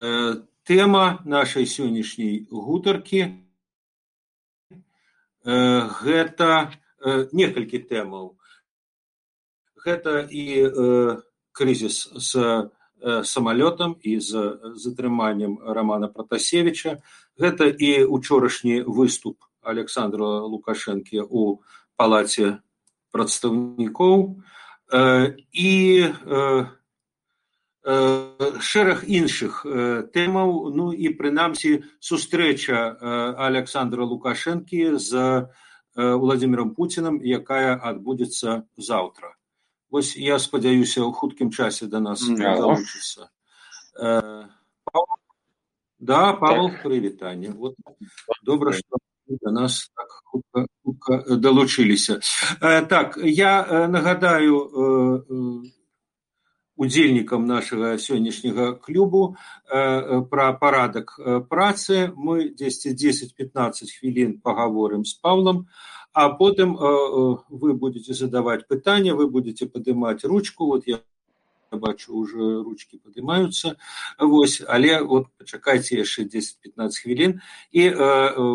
тэма 0.00 1.04
нашай 1.24 1.66
сённяшняй 1.68 2.48
гутаркі 2.50 3.22
гэта 5.44 6.72
некалькі 7.32 7.78
тэмаў. 7.88 8.36
Гэта 9.80 10.28
і 10.28 10.44
крызіс 11.52 12.12
з 12.12 12.70
самалётам 13.24 13.96
і 14.04 14.20
з 14.20 14.60
затрыманнем 14.76 15.58
Рамана 15.64 16.08
Пратасевіча, 16.08 17.00
гэта 17.40 17.72
і 17.72 18.04
учорашні 18.04 18.84
выступ 18.84 19.40
Александра 19.64 20.44
Лукашэнкі 20.44 21.24
ў 21.24 21.60
палаце 21.96 22.60
прадстаўнікоў 23.12 24.44
і 25.52 25.72
шэраг 27.84 29.08
іншых 29.08 29.64
тэмаў 30.12 30.70
ну 30.76 30.92
і 30.92 31.16
прынамсі 31.16 31.80
сустрэча 32.00 32.76
александра 33.40 34.04
лукашэнкі 34.04 35.00
з 35.00 35.48
владимиром 35.96 36.74
путиным 36.74 37.20
якая 37.24 37.74
адбудзецца 37.76 38.68
заўтра. 38.76 39.34
Вось 39.90 40.14
я 40.16 40.38
спадзяюся 40.38 41.02
ў 41.02 41.10
хуткім 41.12 41.50
часе 41.50 41.86
да 41.86 42.00
нас 42.00 42.22
далучыцца 42.22 43.32
да 46.00 46.32
павел 46.32 46.70
так. 46.70 46.82
прывітанне 46.82 47.50
вот 47.50 47.74
добра 48.42 48.72
што 48.72 48.98
да 49.28 49.50
нас 49.50 49.90
так 49.94 50.08
хутка, 50.24 50.66
хутка 50.84 51.36
далучыліся 51.36 52.20
так 52.60 53.18
я 53.22 53.88
нагадаю 53.88 55.64
удзельнікам 56.80 57.44
нашага 57.44 58.00
сённяшняга 58.00 58.72
клубу 58.80 59.36
пра 59.68 60.46
парадак 60.56 61.12
працы. 61.52 62.08
Мы 62.16 62.48
дзесьці 62.56 62.96
дзесяць 62.96 63.36
пятнадцать 63.36 63.92
хвілін 63.92 64.40
пагаворым 64.40 65.04
з 65.04 65.14
павлам 65.20 65.68
а 66.12 66.28
потым 66.32 66.74
вы 67.46 67.74
будете 67.74 68.14
задаваць 68.14 68.66
пытанне 68.66 69.14
вы 69.14 69.28
будете 69.28 69.66
падымаць 69.68 70.24
ручку. 70.24 70.66
Вот 70.66 70.88
я 70.88 70.98
бачу 71.70 72.14
уже 72.18 72.64
ручки 72.64 72.98
падымаюцца. 72.98 73.76
Вось 74.18 74.58
але 74.66 75.02
вот 75.06 75.28
пачакайце 75.38 76.02
яшчэ 76.02 76.24
десять 76.24 76.58
пятнадцать 76.58 77.04
хвілін 77.04 77.38
і 77.70 77.84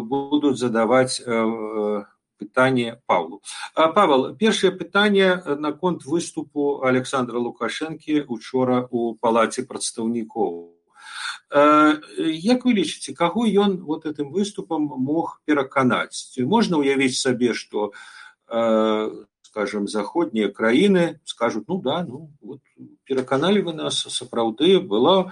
будуць 0.04 0.60
задаваць 0.60 1.22
пытанне 2.38 3.02
павлу. 3.06 3.42
Павел 3.74 4.36
першае 4.36 4.72
пытанне 4.72 5.42
наконт 5.60 6.06
выступу 6.06 6.84
александра 6.84 7.40
лукашэнкі 7.40 8.26
учора 8.28 8.88
у 8.92 9.16
палаце 9.16 9.66
прадстаўнікоў. 9.66 10.72
Як 11.54 12.66
вы 12.66 12.74
лічыце 12.74 13.14
каго 13.14 13.46
ён 13.46 13.78
вот 13.86 14.06
этим 14.06 14.32
выступам 14.32 14.84
мог 14.84 15.42
пераканаць? 15.46 16.34
Можна 16.40 16.82
ўявіць 16.82 17.16
сабе 17.16 17.54
что 17.54 17.94
скажем 19.56 19.88
заходнія 19.88 20.50
краіны 20.52 21.20
скажут 21.24 21.70
ну 21.72 21.80
да 21.82 22.04
ну 22.04 22.30
вот 22.42 22.60
пераканалі 23.06 23.62
вы 23.62 23.74
нас 23.74 24.04
сапраўды 24.12 24.82
было 24.82 25.32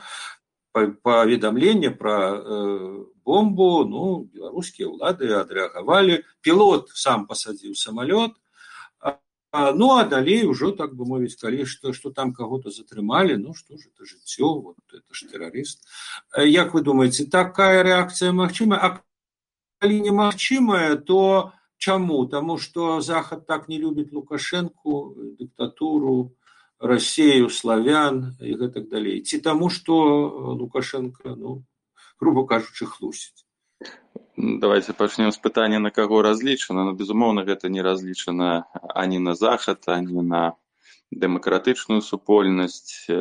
паведамленне 0.71 1.91
пра 1.91 2.15
э, 2.31 3.03
бомбу 3.25 3.83
ну 3.87 4.29
беларускія 4.33 4.89
ўлады 4.91 5.31
адрэагавалі 5.39 6.23
пілот 6.41 6.91
сам 6.93 7.25
пасадзіў 7.27 7.75
самалёт 7.79 8.35
ну 9.53 9.91
а 9.97 10.03
далей 10.03 10.45
ужо 10.45 10.71
так 10.71 10.95
бы 10.97 11.05
мовіць 11.05 11.37
калі 11.37 11.65
што 11.65 11.93
што 11.93 12.11
там 12.11 12.33
каго-то 12.33 12.71
затрымалі 12.73 13.37
ну 13.37 13.53
што 13.53 13.77
ж 13.77 13.89
это 13.93 14.05
жыццё 14.05 14.49
вот 14.59 14.77
это 14.89 15.13
ж 15.13 15.29
тэрарыст 15.31 15.85
як 16.37 16.73
вы 16.73 16.81
думаеце 16.81 17.29
такая 17.29 17.83
рэакцыя 17.83 18.33
магчыма 18.33 18.79
а 18.81 18.97
калі 19.79 19.99
немагчымая 20.01 20.95
то 20.95 21.53
чаму 21.77 22.25
таму 22.25 22.57
што 22.57 23.01
захад 23.01 23.45
так 23.45 23.67
не 23.67 23.77
любіць 23.77 24.11
лукашэнку 24.11 25.35
дыктатуру 25.37 26.33
рассею 26.79 27.49
славян 27.49 28.33
і 28.41 28.57
гэтак 28.57 28.89
далей 28.89 29.21
ці 29.21 29.37
таму 29.37 29.69
што 29.69 29.93
лукашенко 30.57 31.35
ну 31.37 31.61
грубо 32.23 32.47
кажучы 32.47 32.87
хлусіць. 32.87 33.43
Давайте 34.37 34.93
пачнем 34.95 35.31
з 35.35 35.37
пытання 35.37 35.79
на 35.83 35.91
каго 35.91 36.21
разлічана. 36.23 36.87
Но 36.87 36.95
безумоўна 36.95 37.43
гэта 37.43 37.67
не 37.69 37.83
разлічана 37.83 38.63
ані 38.95 39.19
на 39.19 39.35
захад 39.35 39.83
ані 39.91 40.23
на 40.23 40.55
дэмакратычную 41.11 41.99
супольнасць. 42.01 43.11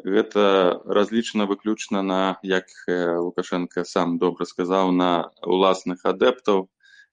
Гэта 0.00 0.44
разлічана 0.88 1.44
выключна 1.44 2.02
на 2.02 2.40
як 2.42 2.72
лукашенко 2.88 3.84
сам 3.84 4.16
добра 4.18 4.48
сказаў 4.48 4.92
на 4.96 5.28
уласных 5.44 6.08
адэптаў. 6.08 6.68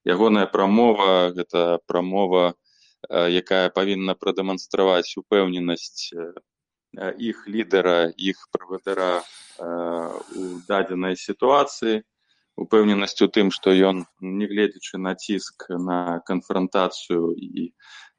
Ягоная 0.07 0.47
прамова 0.47 1.35
гэта 1.35 1.83
прамова 1.91 2.55
якая 3.11 3.67
павінна 3.75 4.15
прадэманстраваць 4.15 5.19
упэўненасць 5.19 6.15
іх 7.19 7.43
лідара 7.51 7.99
іх 8.15 8.47
правадыра 8.55 9.11
у 9.59 10.43
дадзенай 10.67 11.17
сітуацыі 11.17 12.01
упэўненасць 12.57 13.21
у 13.21 13.29
тым 13.29 13.53
што 13.53 13.73
ён 13.89 14.03
нягледзячы 14.21 14.97
на 14.97 15.13
ціск 15.13 15.69
на 15.69 16.19
канфрантацыю 16.25 17.33
і 17.37 17.69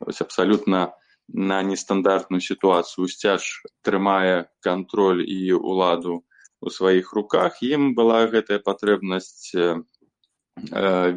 вось 0.01 0.23
абсалютна 0.23 0.95
на 1.29 1.59
нестандартную 1.63 2.41
сітуацыю 2.41 3.11
сцяж 3.11 3.49
трымае 3.83 4.49
кантроль 4.65 5.23
і 5.27 5.59
ўладу 5.59 6.23
у 6.61 6.71
сваіх 6.71 7.13
руках 7.19 7.63
ім 7.63 7.95
была 7.99 8.25
гэтая 8.31 8.59
патрэбнасць 8.63 9.53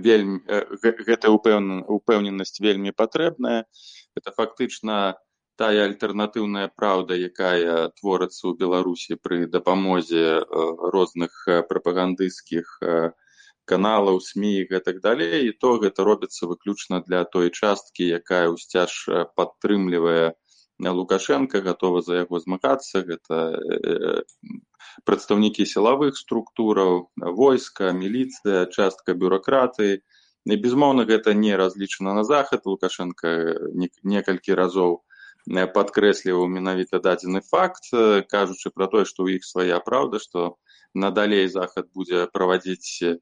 вельмі 0.06 0.42
гэтая 0.82 1.32
упэўненасць 1.32 2.60
вельмі 2.62 2.92
патрэбная 2.92 3.66
это 4.18 4.34
фактычна 4.36 5.18
тая 5.62 5.86
альтэрнатыўная 5.88 6.68
праўда 6.82 7.18
якая 7.30 7.90
творыцца 8.02 8.42
ў 8.50 8.54
беларусі 8.62 9.18
пры 9.22 9.46
дапамозе 9.56 10.26
розных 10.96 11.38
прапагандысцкіх 11.72 12.78
каналаў 13.72 14.18
сми 14.26 14.54
і 14.62 14.68
гэтак 14.72 15.02
далей 15.06 15.50
і 15.50 15.52
то 15.64 15.78
гэта 15.84 16.06
робіцца 16.08 16.50
выключна 16.52 17.02
для 17.08 17.24
той 17.36 17.54
часткі 17.54 18.10
якая 18.20 18.48
ўсцяж 18.56 18.96
падтрымлівае 19.38 20.34
лукашенко 20.90 21.62
гатова 21.62 22.02
за 22.02 22.26
яго 22.26 22.40
змагацца. 22.40 23.06
Гэта 23.06 23.62
прадстаўнікі 25.06 25.66
сілавых 25.70 26.18
структураў 26.18 27.14
войска 27.38 27.94
міліцыя 27.94 28.66
частка 28.66 29.14
бюракратыі 29.14 30.02
і 30.02 30.58
безумоўна 30.58 31.06
гэта 31.06 31.38
не 31.38 31.54
разлічана 31.54 32.18
на 32.18 32.24
захад. 32.26 32.66
Лукашенко 32.66 33.30
некалькі 34.02 34.58
разоў 34.58 35.06
падкрэсліваў 35.50 36.48
менавіта 36.48 37.00
дадзены 37.00 37.42
факт 37.42 37.90
кажучы 38.30 38.72
пра 38.76 38.88
тое 38.88 39.06
што 39.06 39.26
ў 39.26 39.40
іх 39.40 39.46
свая 39.46 39.80
праўда 39.80 40.20
што 40.20 40.58
надалей 40.94 41.48
захад 41.48 41.90
будзе 41.94 42.28
правадзіць 42.32 43.18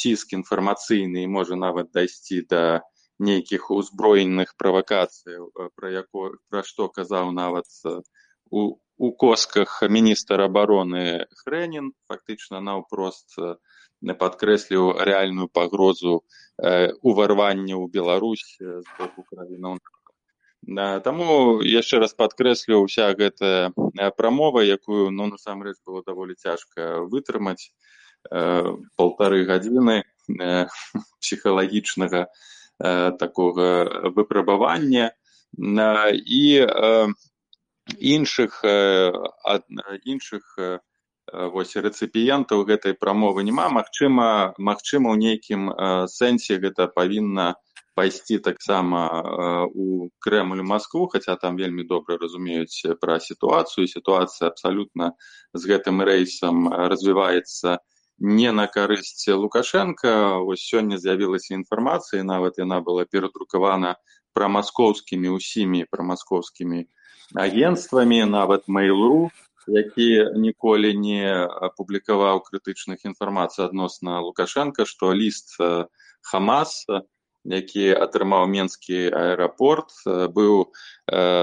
ціск 0.00 0.32
інфармацыйны 0.38 1.24
і 1.24 1.32
можа 1.38 1.56
нават 1.56 1.90
дайсці 1.92 2.42
да 2.50 2.82
нейкіх 3.20 3.70
узброеных 3.70 4.54
правакацый 4.56 5.38
пра 5.76 5.90
яко 5.94 6.30
пра 6.50 6.62
што 6.62 6.88
казаў 6.88 7.32
нават 7.32 7.66
у 8.50 8.80
у 9.00 9.08
косках 9.16 9.80
міністр 9.88 10.42
абароны 10.44 11.24
хрэнін 11.40 11.86
фактычна 12.08 12.60
наўпрост 12.60 13.38
падкрэсліў 14.22 14.90
рэальную 15.08 15.48
пагрозу 15.48 16.12
уварвання 16.60 17.76
ў 17.80 17.84
беларусь 17.94 18.44
з 18.60 18.84
боку 18.98 19.24
краінаў 19.30 19.80
таму 21.04 21.62
яшчэ 21.64 21.98
раз 22.04 22.12
падкрэслю 22.14 22.84
ўся 22.84 23.10
гэтая 23.16 23.72
прамова 24.16 24.60
якую 24.60 25.10
ну 25.10 25.26
насамрэч 25.26 25.76
было 25.86 26.02
даволі 26.06 26.34
цяжка 26.36 27.00
вытрымаць 27.08 27.72
полторы 28.96 29.44
гадзіны 29.48 30.04
псіхалагічнага 31.20 32.28
такога 33.18 34.12
выпрабавання. 34.16 35.12
І 35.58 36.66
іншых 37.98 38.60
іншых 40.04 40.44
вось 41.32 41.76
рэцыпіентаў 41.76 42.64
гэтай 42.66 42.94
прамовы 42.94 43.42
няма. 43.42 43.68
Магчыма 43.68 44.54
магчыма 44.58 45.10
ў 45.10 45.16
нейкім 45.18 45.62
сэнсе 46.06 46.58
гэта 46.58 46.86
павінна 46.88 47.54
пайсці 47.94 48.38
таксама 48.38 49.68
у 49.74 50.08
крэмль 50.18 50.62
москву 50.62 51.06
хаця 51.12 51.36
там 51.36 51.56
вельмі 51.56 51.84
добра 51.84 52.16
разумеюць 52.16 52.96
пра 53.00 53.18
сітуацыю 53.20 53.86
сітуацыя 53.90 54.50
абсалютна 54.50 55.12
з 55.54 55.62
гэтым 55.70 56.02
рэйсам 56.04 56.68
развіваецца 56.70 57.78
не 58.20 58.52
на 58.52 58.66
карысць 58.68 59.28
лукашенко. 59.32 60.44
Вось 60.44 60.60
сёння 60.60 61.00
з'явілася 61.00 61.54
інфармацыя 61.56 62.22
нават 62.22 62.60
яна 62.60 62.80
была 62.84 63.04
перадрукавана 63.08 63.96
пра 64.36 64.48
маскоўскімі 64.48 65.36
ўсімі 65.36 65.86
пра 65.90 66.04
маскоўскімі 66.04 66.84
агенствамі 67.34 68.24
нават 68.24 68.68
mail.ru 68.68 69.30
які 69.70 70.34
ніколі 70.34 70.90
не 70.98 71.30
апублікаваў 71.68 72.42
крытычных 72.46 73.04
інфармацый 73.06 73.64
адносна 73.64 74.20
лукашенко 74.20 74.84
што 74.84 75.12
ліст 75.14 75.56
хамас 76.32 76.86
які 77.44 77.96
атрымаў 77.96 78.46
менскі 78.46 79.08
аэрапорт 79.10 79.92
быў 80.36 80.68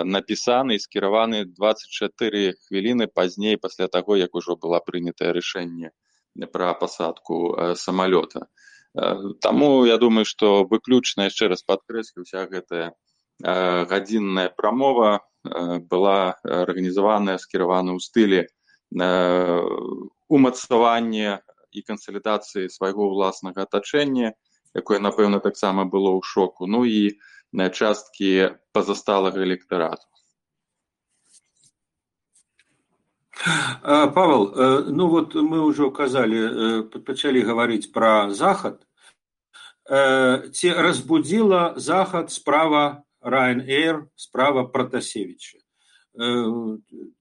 напісаны 0.05 0.77
і 0.77 0.83
скіраваны 0.83 1.45
24 1.45 2.53
хвіліны 2.67 3.07
пазней 3.07 3.57
пасля 3.57 3.87
таго 3.87 4.17
як 4.17 4.35
ужо 4.35 4.55
была 4.55 4.79
прынятае 4.79 5.33
рашэнне 5.33 5.91
пра 6.53 6.73
пасадку 6.77 7.57
самалёта. 7.75 8.45
Таму 9.41 9.85
я 9.85 9.97
думаю 9.97 10.25
што 10.25 10.65
выключна 10.69 11.29
яшчэ 11.29 11.49
раз 11.49 11.65
падкрэслю 11.65 12.21
уся 12.21 12.45
гэтая 12.45 12.93
гадзінная 13.41 14.49
прамова 14.53 15.25
была 15.89 16.37
арганізаваная 16.43 17.37
скіравана 17.37 17.97
ў 17.97 17.99
стылі 18.01 18.45
умацавання 20.29 21.41
і 21.71 21.81
кансалідацыі 21.81 22.69
свайго 22.69 23.09
ўласнага 23.13 23.65
атачэння 23.65 24.33
якое 24.77 24.99
напэўна 25.03 25.39
таксама 25.43 25.85
было 25.85 26.13
ў 26.13 26.21
шоку 26.23 26.69
ну 26.69 26.85
і 26.85 27.17
на 27.51 27.69
часткі 27.69 28.53
пазасталага 28.71 29.43
электарату 29.43 30.05
Павел, 33.83 34.51
ну 34.89 35.07
вот 35.07 35.35
мы 35.35 35.61
уже 35.61 35.85
указали, 35.85 36.81
пачалі 37.05 37.45
гаварыць 37.45 37.93
пра 37.93 38.33
захад. 38.33 38.81
Ці 39.87 40.73
разбудзіла 40.73 41.77
захад 41.77 42.31
справа 42.31 43.03
Ryanair, 43.21 44.09
справа 44.15 44.65
Пратасевіча. 44.65 45.57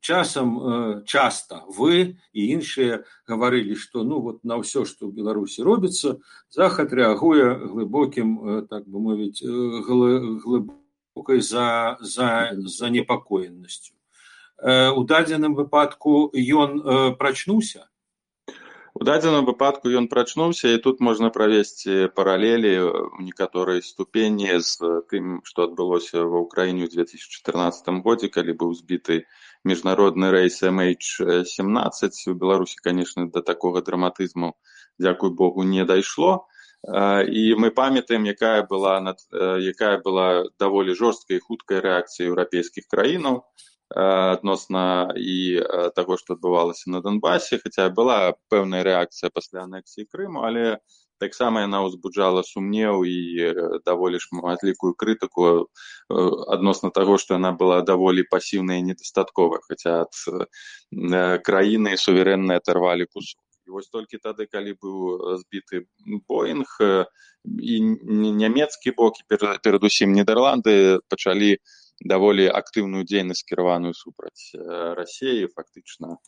Часам 0.00 1.04
часта 1.04 1.60
вы 1.68 2.16
і 2.32 2.40
іншыя 2.56 3.04
гаварылі, 3.28 3.76
што 3.76 4.04
ну 4.04 4.20
вот 4.24 4.40
на 4.44 4.56
ўсё, 4.56 4.88
што 4.88 5.08
ў 5.08 5.12
Беларусі 5.12 5.68
робіцца, 5.68 6.16
захад 6.48 6.96
рэагуе 6.96 7.76
глыбокім 7.76 8.64
так 8.72 8.88
бы 8.88 9.00
мовіць 9.00 9.44
глыбокай 9.44 11.44
за, 11.44 12.00
за, 12.00 12.56
за 12.56 12.88
непакоенасцю. 12.88 13.92
У 14.64 15.04
дадзеным 15.04 15.52
выпадку 15.52 16.32
ён 16.32 16.80
прачнуўся. 17.20 17.84
У 18.96 19.04
дадзеным 19.04 19.44
выпадку 19.44 19.90
ён 20.00 20.06
прачнуўся 20.08 20.70
і 20.72 20.78
тут 20.84 21.02
можна 21.06 21.28
правесці 21.32 21.96
паралелі 22.16 22.70
ў 22.80 23.24
некаторай 23.28 23.82
ступені 23.84 24.56
з 24.68 24.88
тым, 25.12 25.34
што 25.44 25.66
адбылося 25.68 26.24
ва 26.24 26.40
ўкраіне 26.44 26.88
ў 26.88 27.04
2014 27.04 28.00
годзе, 28.06 28.30
калі 28.32 28.56
быў 28.62 28.72
збіты 28.78 29.18
міжнародны 29.68 30.32
рэйс 30.32 30.64
MH17 30.70 32.24
у 32.32 32.36
Беларусі, 32.40 32.80
канешне, 32.88 33.28
да 33.36 33.44
такога 33.44 33.84
драматызму, 33.84 34.56
дзякуй 34.96 35.36
Богу, 35.42 35.68
не 35.76 35.84
дайшло. 35.84 36.48
І 36.88 37.42
мы 37.60 37.70
памятаем, 37.76 38.24
якая 38.24 38.64
была, 38.64 38.96
якая 39.60 40.00
была 40.00 40.48
даволі 40.56 40.96
жорсткая 40.96 41.36
і 41.36 41.44
хуткая 41.44 41.84
рэакцыя 41.84 42.32
еўрапейскіх 42.32 42.88
краінаў 42.88 43.44
адносна 43.94 45.14
і 45.14 45.62
таго 45.94 46.16
што 46.18 46.34
адбывалася 46.34 46.90
на 46.90 47.00
донбасе 47.00 47.58
хаця 47.62 47.88
была 47.90 48.34
пэўная 48.50 48.82
рэакцыя 48.82 49.30
пасля 49.30 49.62
анексіі 49.66 50.08
крыму 50.10 50.42
але 50.48 50.78
таксама 51.18 51.62
яна 51.64 51.80
ўзбуджала 51.86 52.42
сумнеў 52.44 53.06
і 53.08 53.18
даволі 53.86 54.20
шматлікую 54.20 54.92
крытыку 54.98 55.70
адносна 56.10 56.90
таго 56.90 57.16
што 57.22 57.38
яна 57.38 57.52
была 57.52 57.80
даволі 57.82 58.26
пасіўная 58.28 58.82
і 58.82 58.86
недастатковая 58.92 59.62
хаця 59.64 60.04
ад 60.04 61.40
краіны 61.46 61.96
суверэнныя 61.96 62.60
аторвалі 62.62 63.06
кусок. 63.06 63.40
І 63.66 63.74
вось 63.74 63.88
толькі 63.90 64.22
тады 64.22 64.46
калі 64.46 64.76
быў 64.78 65.38
збіты 65.42 65.86
боинг 66.28 66.76
і 67.46 67.74
нямецкі 68.42 68.94
бок 68.98 69.18
перадусім 69.26 70.14
нідерланды 70.14 71.00
пачалі 71.10 71.58
даволі 72.04 72.46
актыўную 72.52 73.04
дзейнасць 73.08 73.44
кіраваную 73.48 73.94
супраць 73.94 74.52
рассеі 74.98 75.48
фактычна 75.54 76.18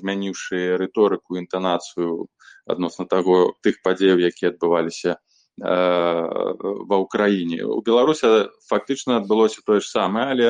змяніўшы 0.00 0.76
рыторыку 0.80 1.36
інтанацыю 1.36 2.28
адносна 2.66 3.04
таго 3.06 3.54
тых 3.60 3.82
падзеяў 3.84 4.24
якія 4.24 4.54
адбываліся 4.54 5.16
ва 5.58 6.96
ўкраіне 7.04 7.62
у 7.64 7.80
беларуся 7.84 8.48
фактычна 8.68 9.20
адбылося 9.20 9.60
тое 9.66 9.80
ж 9.80 9.90
самае 9.90 10.26
але 10.32 10.48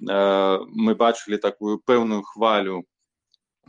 мы 0.00 0.94
бачылі 0.94 1.42
такую 1.42 1.82
пэўную 1.82 2.22
хвалю 2.22 2.84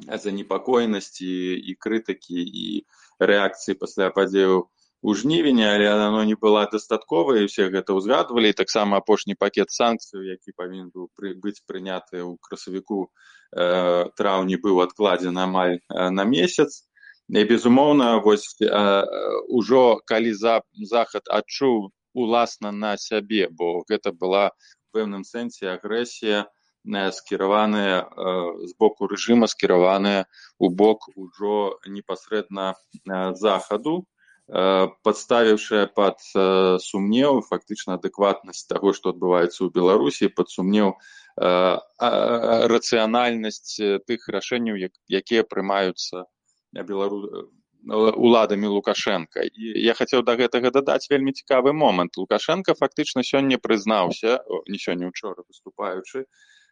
занепакоенасці 0.06 1.58
і 1.58 1.76
крытыкі 1.82 2.38
і 2.38 2.86
рэакцыі 3.20 3.80
пасля 3.82 4.14
падзеяў 4.14 4.70
у 5.02 5.14
жнівені 5.14 5.66
але 5.66 6.08
оно 6.08 6.24
не 6.24 6.36
была 6.36 6.66
дастатковай 6.72 7.46
усе 7.46 7.70
гэта 7.70 7.94
ўзгадвалі 7.94 8.54
таксама 8.58 8.98
апошні 8.98 9.38
пакет 9.38 9.70
санкцыяў 9.70 10.26
які 10.26 10.58
павінен 10.58 10.90
быў 10.90 11.14
пры, 11.14 11.38
быць 11.38 11.62
прыняты 11.70 12.26
ў 12.26 12.38
красавіку 12.42 13.06
э, 13.06 14.10
траўні 14.18 14.58
быў 14.58 14.82
адкладзены 14.82 15.46
амаль 15.46 15.78
э, 15.78 16.10
на 16.10 16.26
месяц. 16.26 16.90
І 17.30 17.44
безумоўна 17.44 18.24
вось 18.26 18.58
э, 18.58 18.68
ужо 19.48 20.02
калі 20.06 20.34
за 20.34 20.66
захад 20.82 21.30
адчуў 21.30 21.94
уласна 22.18 22.72
на 22.72 22.98
сябе 22.98 23.48
бо 23.54 23.86
гэта 23.86 24.12
была 24.12 24.50
пэўным 24.94 25.22
сэнсе 25.22 25.78
агрэсія 25.78 26.50
скіраваная 26.88 28.08
з 28.64 28.72
боку 28.80 29.12
рэжыма 29.12 29.52
скіраваная 29.52 30.26
у 30.58 30.70
бок 30.72 31.12
ужо 31.20 31.76
непасрэдна 31.86 32.74
захаду 33.36 34.08
падставіўшая 34.48 35.88
пад 35.92 36.24
сумнеў 36.80 37.42
фактычна 37.44 38.00
адэкватнасць 38.00 38.64
таго 38.72 38.94
што 38.96 39.12
адбываецца 39.12 39.60
ў 39.68 39.70
беларусі 39.76 40.32
пад 40.32 40.48
сумнеў 40.50 40.96
рацыянальнасць 42.74 43.76
тых 44.08 44.30
рашэнняў 44.32 44.80
якія 45.12 45.44
прымаюцца 45.44 46.24
белару 46.74 47.52
уладамі 47.88 48.68
лукашенко. 48.68 49.44
І 49.44 49.80
я 49.84 49.94
хацеў 49.94 50.24
да 50.24 50.36
гэтага 50.36 50.72
дадаць 50.72 51.08
вельмі 51.12 51.32
цікавы 51.32 51.72
момант. 51.72 52.18
Лукашенко 52.18 52.76
фактычна 52.76 53.24
сёння 53.24 53.60
прызнаўся 53.60 54.44
не 54.68 54.80
сёння 54.80 55.08
учора 55.08 55.44
выступаючы 55.48 56.26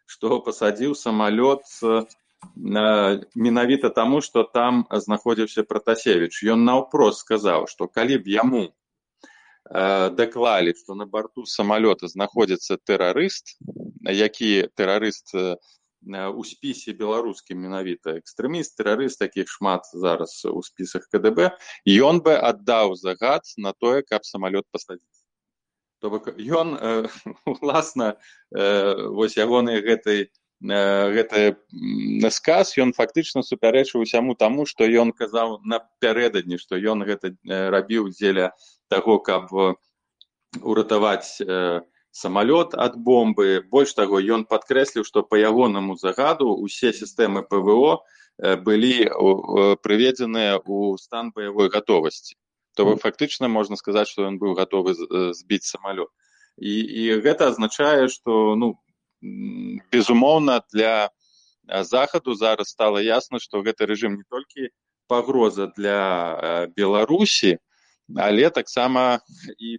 што 0.06 0.38
пасадзіў 0.40 0.94
самалёт 0.94 1.66
менавіта 2.54 3.90
таму 3.90 4.20
што 4.20 4.42
там 4.42 4.84
знаходзіўся 4.90 5.64
пратасевич 5.64 6.42
ён 6.54 6.64
наўпрост 6.64 7.24
сказаў 7.26 7.66
што 7.70 7.88
калі 7.88 8.18
б 8.22 8.32
яму 8.34 8.64
даклалі 9.66 10.74
што 10.78 10.94
на 10.94 11.06
барту 11.06 11.46
самалёта 11.46 12.08
знаходзіцца 12.08 12.78
тэрарыст 12.86 13.58
які 14.06 14.68
тэрарыст 14.78 15.34
у 16.06 16.44
спісе 16.46 16.94
беларускім 16.94 17.58
менавіта 17.58 18.14
экстрэміст 18.22 18.78
тэрарыст 18.78 19.18
такіх 19.18 19.50
шмат 19.50 19.90
зараз 19.92 20.38
у 20.46 20.62
спісах 20.62 21.10
кДб 21.10 21.50
ён 21.86 22.22
бы 22.22 22.38
аддаў 22.38 22.94
загад 22.94 23.42
на 23.56 23.72
тое 23.72 24.02
каб 24.06 24.22
самалёт 24.22 24.64
пасадзіць 24.70 25.26
то 26.00 26.10
бок 26.10 26.30
ён 26.38 26.78
уласна 27.46 28.14
вось 29.18 29.36
ягонай 29.36 29.82
гэтай 29.82 30.30
гэты 30.66 31.56
сказ 32.30 32.74
ён 32.78 32.92
фактычна 32.96 33.42
супярэчыў 33.42 34.02
усяму 34.02 34.34
таму 34.34 34.66
што 34.66 34.84
ён 34.84 35.12
казаў 35.12 35.60
напярэдадні 35.64 36.58
што 36.58 36.76
ён 36.76 37.04
гэта 37.06 37.34
рабіў 37.46 38.10
дзеля 38.10 38.52
таго 38.88 39.18
каб 39.18 39.52
уратаваць 40.62 41.40
самалёт 42.16 42.74
ад 42.74 42.96
бомбы. 42.96 43.60
Больш 43.68 43.92
таго 43.92 44.20
ён 44.20 44.46
падкрэсліў 44.48 45.04
што 45.04 45.22
па 45.22 45.36
ягонаму 45.36 45.96
загаду 46.00 46.48
усе 46.56 46.92
сістэмы 46.96 47.44
пво 47.44 48.00
былі 48.64 48.96
прыведзеныя 49.84 50.56
ў 50.60 50.96
стан 51.00 51.32
баявой 51.36 51.68
гатовасці. 51.68 52.36
То 52.76 52.84
бок 52.84 53.00
фактычна 53.04 53.48
можна 53.48 53.76
сказаць 53.76 54.08
што 54.08 54.24
ён 54.28 54.40
быў 54.40 54.56
гатовы 54.56 54.96
збіць 55.36 55.68
самалёт. 55.68 56.08
І, 56.56 56.72
і 56.72 57.20
гэта 57.20 57.52
азначае 57.52 58.08
што 58.08 58.56
ну 58.56 58.80
безумоўна 59.92 60.62
для 60.72 61.10
захаду 61.82 62.34
зараз 62.34 62.68
стала 62.68 63.02
ясна 63.02 63.38
што 63.42 63.62
гэты 63.62 63.86
рэжым 63.90 64.16
не 64.20 64.26
толькі 64.30 64.70
пагроза 65.06 65.70
для 65.76 66.68
беларусі 66.76 67.58
але 68.14 68.50
таксама 68.50 69.20
і 69.58 69.78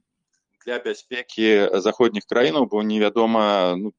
для 0.66 0.80
бяспекі 0.84 1.80
заходніх 1.80 2.28
краінаў 2.28 2.68
бо 2.68 2.84
невядома 2.84 3.76
ну, 3.80 3.94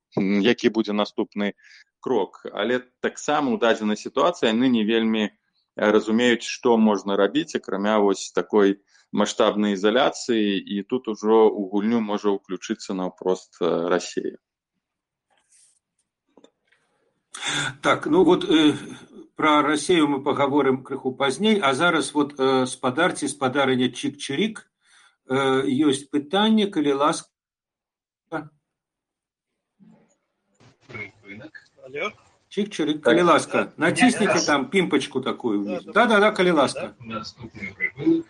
які 0.44 0.68
будзе 0.68 0.92
наступны 0.92 1.54
крок. 2.00 2.44
Але 2.52 2.80
таксама 3.00 3.50
у 3.52 3.58
дадзенай 3.58 3.96
сітуацыі 3.96 4.52
яны 4.52 4.68
не 4.68 4.84
вельмі 4.84 5.30
разумеюць 5.76 6.44
што 6.44 6.76
можна 6.76 7.16
рабіць 7.16 7.56
акрамя 7.56 7.98
вось 8.04 8.30
такой 8.36 8.76
маштабнай 9.12 9.78
ізаляцыі 9.78 10.60
і 10.60 10.82
тут 10.82 11.08
ужо 11.08 11.48
у 11.48 11.68
гульню 11.72 12.00
можа 12.04 12.36
ўключыцца 12.36 12.92
наўпрост 12.92 13.62
рассея 13.62 14.36
Так, 17.81 18.05
ну 18.05 18.23
вот 18.23 18.43
э, 18.49 18.73
про 19.35 19.61
Россию 19.61 20.07
мы 20.07 20.23
поговорим 20.23 20.83
крыху 20.83 21.11
пазней, 21.13 21.59
а 21.59 21.73
зараз 21.73 22.13
вот 22.13 22.39
э, 22.39 22.65
спадарці 22.65 23.27
спадарыня 23.27 23.89
чик-чирик 23.89 24.69
э, 25.27 25.65
ёсць 25.67 26.07
пытанне, 26.09 26.67
калі 26.67 26.93
ласка. 26.93 27.29
Алло. 31.83 32.11
Чик-чирик, 32.49 33.01
калі 33.01 33.21
ласка. 33.21 33.73
Натисните 33.77 34.39
там 34.45 34.69
пимпочку 34.69 35.21
такую 35.21 35.63
вниз. 35.63 35.83
Да-да-да, 35.83 36.31
калі 36.31 36.51
ласка. 36.51 36.95
Наступний 36.99 37.73
припинок. 37.77 38.25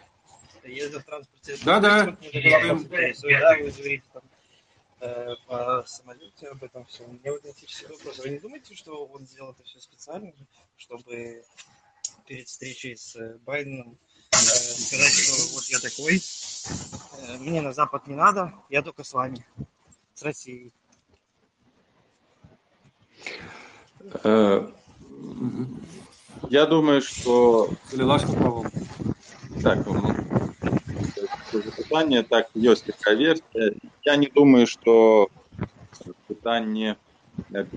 Ездил 0.63 0.99
в 0.99 1.03
транспорте. 1.03 1.57
Да-да. 1.65 2.05
Да, 2.05 2.15
вы 2.15 3.69
говорите 3.69 4.03
там 4.13 4.23
э, 4.23 4.26
по 5.46 5.84
самолете 5.86 6.48
об 6.48 6.62
этом 6.64 6.84
все. 6.86 7.04
У 7.04 7.12
меня 7.12 7.32
вот 7.32 7.44
этический 7.44 7.86
вопрос. 7.86 8.18
Вы 8.18 8.30
не 8.30 8.38
думаете, 8.38 8.74
что 8.74 9.06
он 9.06 9.26
сделал 9.26 9.52
это 9.52 9.62
все 9.62 9.80
специально, 9.80 10.32
чтобы 10.76 11.44
перед 12.26 12.46
встречей 12.46 12.96
с 12.96 13.16
э, 13.16 13.38
Байденом 13.46 13.98
э, 14.32 14.36
сказать, 14.36 15.12
что 15.12 15.54
вот 15.54 15.64
я 15.64 15.78
такой, 15.78 16.20
э, 16.20 17.38
мне 17.38 17.60
на 17.62 17.72
Запад 17.72 18.06
не 18.06 18.14
надо, 18.14 18.52
я 18.68 18.82
только 18.82 19.02
с 19.02 19.12
вами, 19.12 19.44
с 20.14 20.22
Россией. 20.22 20.72
Э, 24.24 24.70
Я 26.50 26.66
думаю, 26.66 27.02
что 27.02 27.70
ласка, 27.92 28.32
Павел. 28.32 28.66
так, 29.62 29.84
пытание, 31.50 32.22
так, 32.22 32.48
есть 32.54 32.84
такая 32.84 33.14
версия. 33.14 33.74
Я 34.04 34.16
не 34.16 34.28
думаю, 34.28 34.66
что 34.66 35.28
пытание 36.26 36.96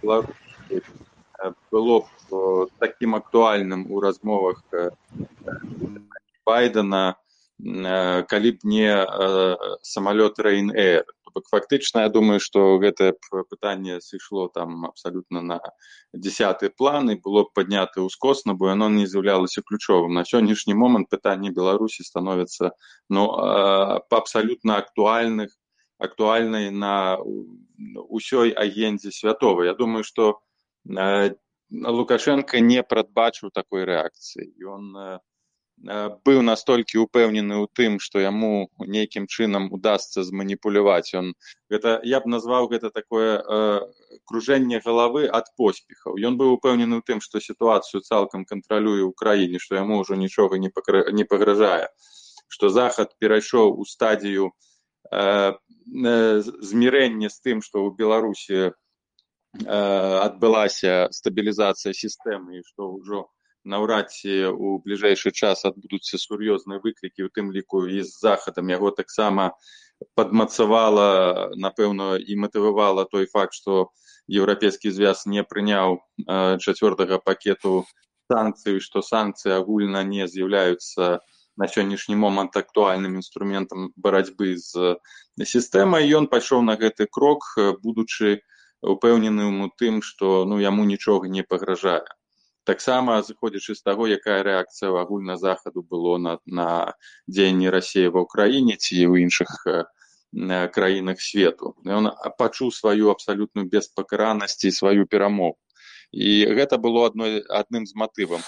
Беларуси 0.01 0.33
э, 0.69 1.53
было 1.71 2.01
б 2.01 2.05
э, 2.31 2.65
таким 2.79 3.15
актуальным 3.15 3.91
у 3.91 3.99
размовах 3.99 4.63
э, 4.71 4.91
Байдена, 6.45 7.15
э, 7.59 8.23
калі 8.23 8.51
б 8.51 8.57
не 8.63 8.89
э, 8.89 9.57
самолет 9.81 10.39
Ryanair. 10.39 11.03
Бок 11.33 11.47
фактычна 11.51 12.03
я 12.05 12.09
думаю, 12.09 12.39
што 12.39 12.77
гэтае 12.81 13.13
пытанне 13.49 13.99
сышло 14.01 14.47
там 14.49 14.85
абсалютна 14.85 15.41
на 15.41 15.59
дзясяты 16.13 16.69
план 16.69 17.11
і 17.11 17.15
было 17.23 17.43
б 17.47 17.53
паднята 17.55 18.03
ўскосна, 18.03 18.53
бо 18.53 18.69
яно 18.71 18.89
не 18.89 19.07
з'яўлялася 19.07 19.63
ключовым. 19.63 20.13
На 20.19 20.23
сённяшні 20.27 20.75
момант 20.75 21.09
пытанне 21.09 21.51
Беларусі 21.55 22.03
становіцца 22.03 22.71
ну, 23.09 23.25
э, 23.31 23.99
па 24.09 24.17
абсалютна 24.17 24.77
актуальных 24.83 25.55
актуальнай 26.01 26.71
на 26.71 27.21
ўсёй 28.09 28.51
агендзе 28.51 29.11
святовай. 29.13 29.69
Я 29.69 29.73
думаю, 29.73 30.03
што 30.03 30.41
э, 30.89 31.35
Лукашенко 31.71 32.59
не 32.59 32.83
прадбачыў 32.83 33.51
такой 33.53 33.85
рэакцыі. 33.85 34.51
Ён 34.59 34.97
э, 34.97 35.19
быў 35.81 36.41
настолькі 36.45 37.01
упэўнены 37.01 37.57
ў 37.57 37.65
тым, 37.73 37.97
што 37.97 38.21
яму 38.21 38.69
нейкім 38.77 39.25
чынам 39.25 39.67
удасца 39.73 40.21
зманіпуляваць. 40.23 41.13
Ён, 41.17 41.33
гэта, 41.73 41.99
я 42.05 42.21
б 42.21 42.29
назваў 42.29 42.69
гэта 42.69 42.91
такое 42.93 43.41
э, 43.41 43.81
кружэнне 44.29 44.81
галавы 44.85 45.25
ад 45.25 45.49
поспехаў. 45.57 46.21
Ён 46.21 46.37
быў 46.37 46.53
упэўнены 46.57 47.01
ў 47.01 47.03
тым, 47.05 47.19
што 47.21 47.41
сітуацыю 47.41 48.05
цалкам 48.05 48.45
кантралюе 48.45 49.01
ў 49.09 49.13
краіне, 49.17 49.57
што 49.57 49.75
яму 49.75 50.05
ўжо 50.05 50.15
нічога 50.15 50.61
не, 50.61 50.69
пакра... 50.69 51.09
не 51.09 51.25
пагражае, 51.25 51.89
што 52.47 52.69
захад 52.69 53.17
перайшоў 53.17 53.73
у 53.81 53.85
стадію 53.85 54.53
э, 55.09 55.57
э, 55.57 56.41
змірэння 56.45 57.33
з 57.33 57.37
тым, 57.41 57.65
што 57.65 57.89
ў 57.89 57.97
Беларусі 57.97 58.69
э, 58.69 58.71
адбылася 60.29 61.09
стабілізацыя 61.09 61.97
сістэмы 61.97 62.61
і 62.61 62.65
што 62.69 62.93
ўжо 63.01 63.25
наўрад 63.63 64.09
ці 64.11 64.31
ў 64.51 64.81
бліжэйшы 64.85 65.31
час 65.31 65.65
адбудуцца 65.69 66.17
сур'ёзныя 66.17 66.81
выклікі, 66.83 67.27
у 67.27 67.29
тым 67.29 67.51
ліку 67.53 67.85
і 67.87 68.01
з 68.01 68.11
захадам 68.11 68.69
яго 68.73 68.91
таксама 68.91 69.51
падмацавала, 70.17 71.53
напэўна, 71.55 72.17
і 72.17 72.35
матывавала 72.41 73.05
той 73.05 73.25
факт, 73.29 73.53
што 73.53 73.91
еўрапейскі 74.29 74.91
звяз 74.91 75.25
не 75.25 75.43
прыняў 75.43 76.01
чацвёртага 76.27 77.21
пакету 77.21 77.85
санкцый, 78.31 78.79
што 78.79 79.01
санкцыі 79.05 79.53
агульна 79.59 80.01
не 80.03 80.27
з'яўляюцца 80.27 81.19
на 81.57 81.67
сённяшні 81.67 82.15
момант 82.15 82.55
актуальным 82.57 83.19
інструментам 83.19 83.91
барацьбы 83.95 84.55
з 84.57 84.95
сістэмай. 85.37 86.07
Ён 86.09 86.27
пайшоў 86.31 86.63
на 86.65 86.79
гэты 86.79 87.05
крок, 87.11 87.45
будучы 87.83 88.41
упэўненым 88.81 89.67
у 89.67 89.69
тым, 89.77 90.01
што 90.01 90.45
ну, 90.49 90.57
яму 90.57 90.87
нічога 90.89 91.29
не 91.29 91.43
пагражае. 91.43 92.07
Таксама 92.71 93.19
зыходзячы 93.19 93.75
з 93.75 93.83
таго, 93.83 94.07
якая 94.07 94.39
рэакцыя 94.47 94.95
агульна 94.95 95.35
захаду 95.35 95.83
было 95.83 96.15
на, 96.17 96.37
на 96.47 96.95
дзеянні 97.27 97.67
рассіі 97.67 98.15
ва 98.15 98.23
ўкраіне 98.23 98.79
ці 98.79 98.95
ў 99.11 99.27
іншых 99.27 99.51
краінах 100.71 101.19
свету. 101.19 101.75
Ён 101.83 102.15
пачуў 102.39 102.71
сваю 102.71 103.11
абсалютную 103.11 103.67
беспакаранасць 103.67 104.63
і 104.63 104.71
сваю 104.71 105.03
перамогу. 105.03 105.59
І 106.15 106.47
гэта 106.55 106.79
было 106.79 107.11
адной 107.11 107.43
адным 107.43 107.83
з 107.87 107.95
матывам. 107.95 108.39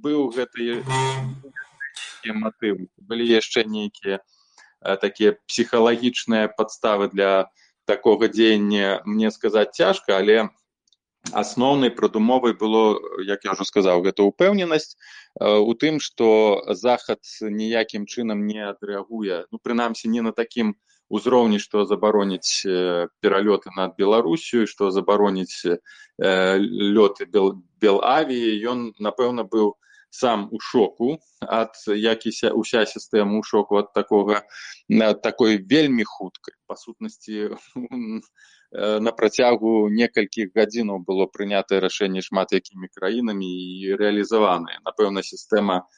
быў 0.00 0.32
гэты 0.32 0.80
матывы, 2.32 2.88
былі 2.96 3.24
яшчэ 3.28 3.64
нейкія 3.68 4.24
такія 5.04 5.36
псіхалагічныя 5.44 6.48
падставы 6.56 7.08
для 7.12 7.52
такога 7.84 8.28
дзеяння 8.28 9.00
мне 9.04 9.30
сказаць 9.30 9.76
цяжка, 9.76 10.16
але 10.16 10.48
асноўнай 11.32 11.90
прадумовай 11.90 12.52
было, 12.52 12.98
як 13.24 13.44
я 13.44 13.52
ўжо 13.52 13.64
сказаў, 13.68 14.02
гэта 14.06 14.24
ўпэўненасць 14.24 14.96
у 15.40 15.72
тым, 15.74 16.00
што 16.00 16.62
захад 16.72 17.20
ніякім 17.40 18.06
чынам 18.06 18.46
не 18.46 18.62
адрэагуе, 18.64 19.44
ну 19.50 19.58
прынамсі 19.62 20.08
не 20.08 20.22
на 20.22 20.32
такім 20.32 20.74
узроўні, 21.08 21.58
што 21.58 21.84
забароніць 21.88 22.64
пералёты 23.20 23.72
над 23.76 23.96
Беларусію, 23.96 24.66
што 24.66 24.90
забароніць 24.90 25.64
лёты 26.18 27.26
Бел, 27.26 27.60
Белавіі, 27.80 28.56
ён 28.64 28.92
напэўна 28.98 29.44
быў 29.44 29.76
сам 30.10 30.48
у 30.52 30.60
шоку 30.60 31.18
ад 31.40 31.76
як 31.86 32.26
і 32.26 32.32
уся 32.56 32.84
сістэма 32.88 33.36
ў 33.38 33.44
шоку 33.44 33.76
ад 33.80 33.92
такога 33.92 34.40
такой 35.22 35.60
вельмі 35.60 36.04
хуткай 36.04 36.56
па 36.66 36.76
сутнасці 36.76 37.52
на 38.72 39.12
працягу 39.16 39.88
некалькіх 39.88 40.52
гадзінаў 40.54 41.00
было 41.08 41.26
прынятае 41.32 41.80
рашэнне 41.80 42.20
шмат 42.20 42.52
якімі 42.52 42.88
краінамі 42.92 43.48
і 43.48 43.96
рэалізаванае 43.96 44.78
напэўна 44.84 45.24
сістэма 45.24 45.88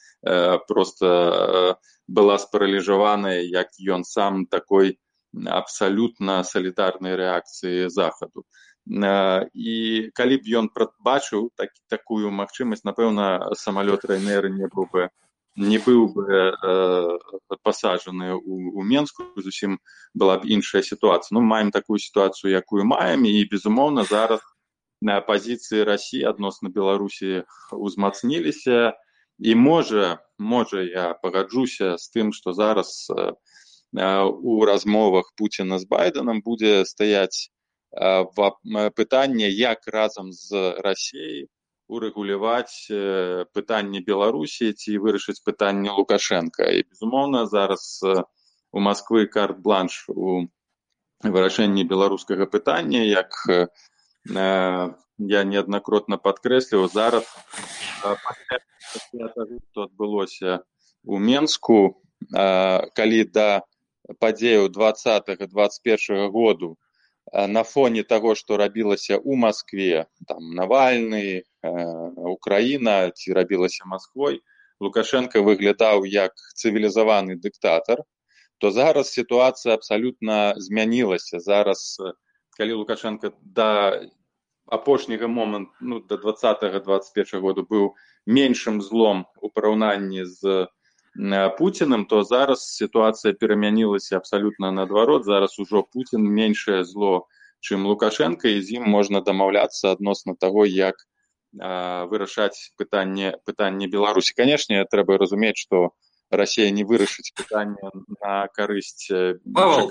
просто 0.69 1.79
была 2.07 2.39
спараліжаваная 2.39 3.43
як 3.43 3.75
ён 3.83 4.05
сам 4.05 4.47
такой 4.47 4.99
абсалютна 5.35 6.43
салідарнай 6.45 7.19
рэакцыі 7.19 7.91
захаду 7.91 8.47
і 8.87 9.75
калі 10.15 10.37
б 10.39 10.43
ён 10.62 10.71
прадбачыў 10.71 11.50
так, 11.57 11.71
такую 11.89 12.31
магчымасць 12.31 12.87
напэўна 12.87 13.55
самалёт 13.55 14.05
райнер 14.07 14.50
не 14.50 14.71
быў 14.71 14.87
бы 14.91 15.11
не 15.57 15.78
быў 15.78 16.09
бы 16.14 16.25
э, 16.30 17.19
пасажаны 17.62 18.35
у, 18.35 18.78
у 18.78 18.83
менску 18.83 19.25
зусім 19.37 19.78
была 20.14 20.38
б 20.38 20.47
іншая 20.47 20.83
сітуацыя. 20.83 21.35
Ну 21.35 21.42
маем 21.42 21.71
такую 21.71 21.99
сітуацыю 21.99 22.52
якую 22.54 22.85
маем 22.85 23.25
і 23.25 23.45
безумоўна 23.50 24.04
зараз 24.04 24.40
на 25.02 25.21
пазіцыі 25.21 25.85
рассіі 25.85 26.25
адносна 26.30 26.71
беларусі 26.71 27.45
узмацніліся. 27.73 28.95
І 29.40 29.54
можа 29.54 30.21
можа 30.38 30.83
я 30.85 31.14
пагаджуся 31.14 31.97
з 31.99 32.07
тым 32.14 32.33
што 32.33 32.52
зараз 32.52 33.11
э, 33.11 33.33
у 34.30 34.64
размовах 34.64 35.33
пуціна 35.37 35.78
з 35.78 35.87
байденам 35.88 36.42
будзе 36.42 36.85
стаяць 36.85 37.50
пытанне 37.90 39.50
як 39.50 39.83
разам 39.87 40.30
з 40.33 40.78
рассіяй 40.78 41.49
урэгуляваць 41.90 42.87
пытанне 43.56 44.00
беларусі 44.06 44.73
ці 44.73 44.99
вырашыць 45.04 45.42
пытанне 45.47 45.90
лукашенко 45.99 46.70
і 46.78 46.87
безумоўна 46.88 47.44
зараз 47.50 47.87
у 48.73 48.82
москвы 48.87 49.26
карт 49.26 49.59
бланш 49.66 50.04
у 50.09 50.47
вырашэнні 51.37 51.85
беларускага 51.85 52.47
пытання 52.54 53.02
як 53.04 53.35
я 55.35 55.40
неаднакротна 55.52 56.20
падкрэсліў 56.26 56.87
зараз 56.94 57.26
што 59.70 59.88
адбылося 59.88 60.61
у 61.04 61.18
менску 61.18 61.80
калі 63.00 63.25
да 63.35 63.49
падзеяў 64.23 64.68
двадцатого 64.76 65.47
двадцать 65.47 65.82
першага 65.82 66.28
году 66.28 66.76
на 67.32 67.62
фоне 67.64 68.02
таго 68.02 68.34
што 68.34 68.56
рабілася 68.56 69.16
ў 69.18 69.37
москве 69.38 70.06
там 70.26 70.54
навальны 70.54 71.42
украіна 72.34 73.10
ці 73.10 73.37
рабілася 73.38 73.87
москвой 73.87 74.40
лукашенко 74.80 75.42
выглядаў 75.46 76.06
як 76.06 76.34
цывілізаваны 76.56 77.37
дыктатар 77.37 78.02
то 78.58 78.70
зараз 78.70 79.12
сітуацыя 79.12 79.75
абсалютна 79.75 80.54
змянілася 80.56 81.40
зараз 81.40 82.00
калі 82.58 82.72
лукашенко 82.82 83.32
да 83.42 83.70
апошняга 84.66 85.28
момант 85.28 85.70
ну, 85.80 86.00
да 86.00 86.16
двадцатого 86.16 86.80
двадцать 86.80 87.14
першага 87.14 87.42
году 87.42 87.66
быў 87.70 87.94
меншым 88.26 88.82
злом 88.82 89.26
у 89.40 89.50
параўнанні 89.50 90.25
з 90.25 90.66
Пуціным, 91.59 92.07
то 92.07 92.23
зараз 92.25 92.62
сітуацыя 92.76 93.35
перамянілася 93.35 94.17
абсалютна 94.17 94.71
наадварот. 94.71 95.25
Зараз 95.25 95.59
ужо 95.59 95.83
Пуін 95.83 96.23
меншае 96.23 96.85
зло, 96.85 97.26
чым 97.61 97.87
Лукашенко, 97.87 98.49
і 98.49 98.62
з 98.62 98.79
ім 98.79 98.88
можна 98.88 99.21
дамаўляцца 99.21 99.93
адносна 99.93 100.35
таго, 100.38 100.64
як 100.64 100.95
вырашаць 101.52 102.71
пытанне 102.79 103.35
пытанне 103.45 103.90
Беларусі. 103.90 104.35
Канешне, 104.38 104.87
трэба 104.87 105.19
разумець, 105.19 105.59
што 105.59 105.90
Россия 106.30 106.70
не 106.70 106.84
вырашыць 106.84 107.32
пытанне 107.34 107.90
на 108.20 108.49
карысць 108.49 109.10
Павел, 109.52 109.90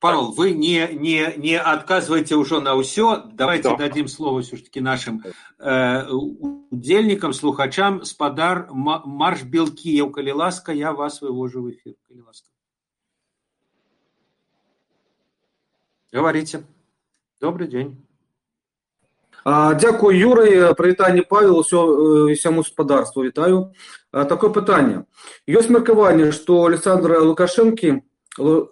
Павел, 0.00 0.32
вы 0.32 0.52
не, 0.52 0.88
не, 0.92 1.34
не 1.36 1.58
отказывайте 1.58 2.36
уже 2.36 2.60
на 2.60 2.80
все. 2.82 3.24
Давайте 3.32 3.70
да. 3.70 3.76
дадим 3.76 4.08
слово 4.08 4.42
все-таки 4.42 4.80
нашим 4.80 5.22
э, 5.58 6.06
удельникам, 6.08 7.32
слухачам. 7.32 8.04
Спадар 8.04 8.68
Марш 8.70 9.42
Белкиев, 9.42 10.12
коли 10.12 10.30
ласка, 10.30 10.72
я 10.72 10.92
вас 10.92 11.20
вывожу 11.20 11.62
в 11.62 11.70
эфир. 11.70 11.94
Коли 12.08 12.20
ласка. 12.20 12.48
Говорите. 16.12 16.64
Добрый 17.40 17.68
день. 17.68 18.06
Дякую, 19.80 20.18
Юрий. 20.18 20.74
Привітання, 20.74 21.22
Павел, 21.28 21.58
усьому 21.58 22.56
господарству. 22.56 23.22
Вітаю. 23.22 23.72
Такое 24.12 24.50
пытанне. 24.50 25.04
Ёсць 25.46 25.70
меркаванне, 25.70 26.32
што 26.32 26.66
Александра 26.66 27.22
Лукашэнкі 27.22 28.02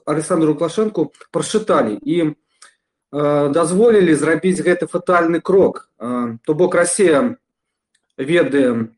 Александру 0.05 0.59
Лукашэнку 0.59 1.13
прачыталі 1.31 1.95
і 2.03 2.35
дазволілі 3.13 4.15
зрабіць 4.15 4.59
гэты 4.59 4.91
фатальны 4.91 5.41
крок. 5.41 5.91
То 5.99 6.55
бок 6.55 6.75
Расія 6.75 7.39
ведае 8.19 8.91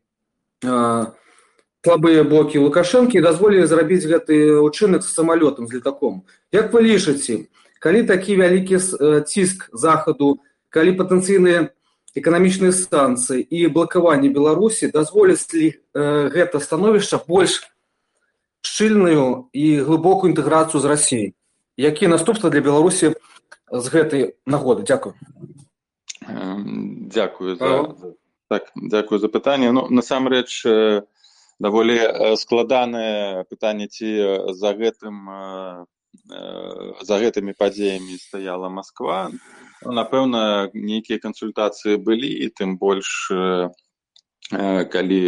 слабыя 1.85 2.23
бокі 2.25 2.57
Лукашэнкі 2.65 3.21
дазволілі 3.21 3.69
зрабіць 3.69 4.09
гэты 4.09 4.57
ўчынак 4.65 5.05
з 5.05 5.13
самалётам 5.13 5.69
з 5.69 5.77
летаком. 5.77 6.25
Як 6.51 6.73
вы 6.73 6.81
лічыце, 6.81 7.53
калі 7.77 8.03
такі 8.09 8.35
вялікі 8.35 8.81
ціск 9.29 9.69
захаду 9.77 10.41
калі 10.71 10.95
патэнцыйныя 10.99 11.69
эканамічныя 12.17 12.71
станцыі 12.75 13.43
і 13.43 13.67
блакаванне 13.75 14.31
беларусі 14.31 14.91
дазволяць 14.95 15.45
ли 15.53 15.75
гэта 15.93 16.63
становішча 16.63 17.21
больш 17.27 17.61
шчыльную 18.65 19.51
і 19.53 19.67
глыбокую 19.85 20.31
інтэграцыю 20.31 20.81
з 20.81 20.91
рассіяй 20.91 21.29
якія 21.77 22.09
наступствы 22.11 22.49
для 22.49 22.61
беларусі 22.61 23.15
з 23.71 23.85
гэтай 23.87 24.35
нагоды. 24.45 24.83
Дзякую 24.83 25.15
дзякую 27.11 27.55
за 27.55 27.95
так 28.49 28.71
дзякую 28.75 29.19
за 29.19 29.27
пытанне. 29.27 29.71
Ну 29.71 29.87
насамрэч 29.89 30.67
даволі 31.59 32.35
складанае 32.37 33.43
пытанне 33.49 33.87
ці 33.87 34.51
за 34.51 34.71
гэтым 34.75 35.15
за 37.01 37.15
гэтымі 37.23 37.55
падзеямі 37.57 38.19
стаяла 38.19 38.69
Масква 38.69 39.31
напэўна 39.85 40.69
нейкія 40.73 41.19
кансультацыі 41.19 41.97
былі 41.97 42.29
і 42.29 42.49
тым 42.49 42.77
больш 42.77 43.31
калі 44.51 45.21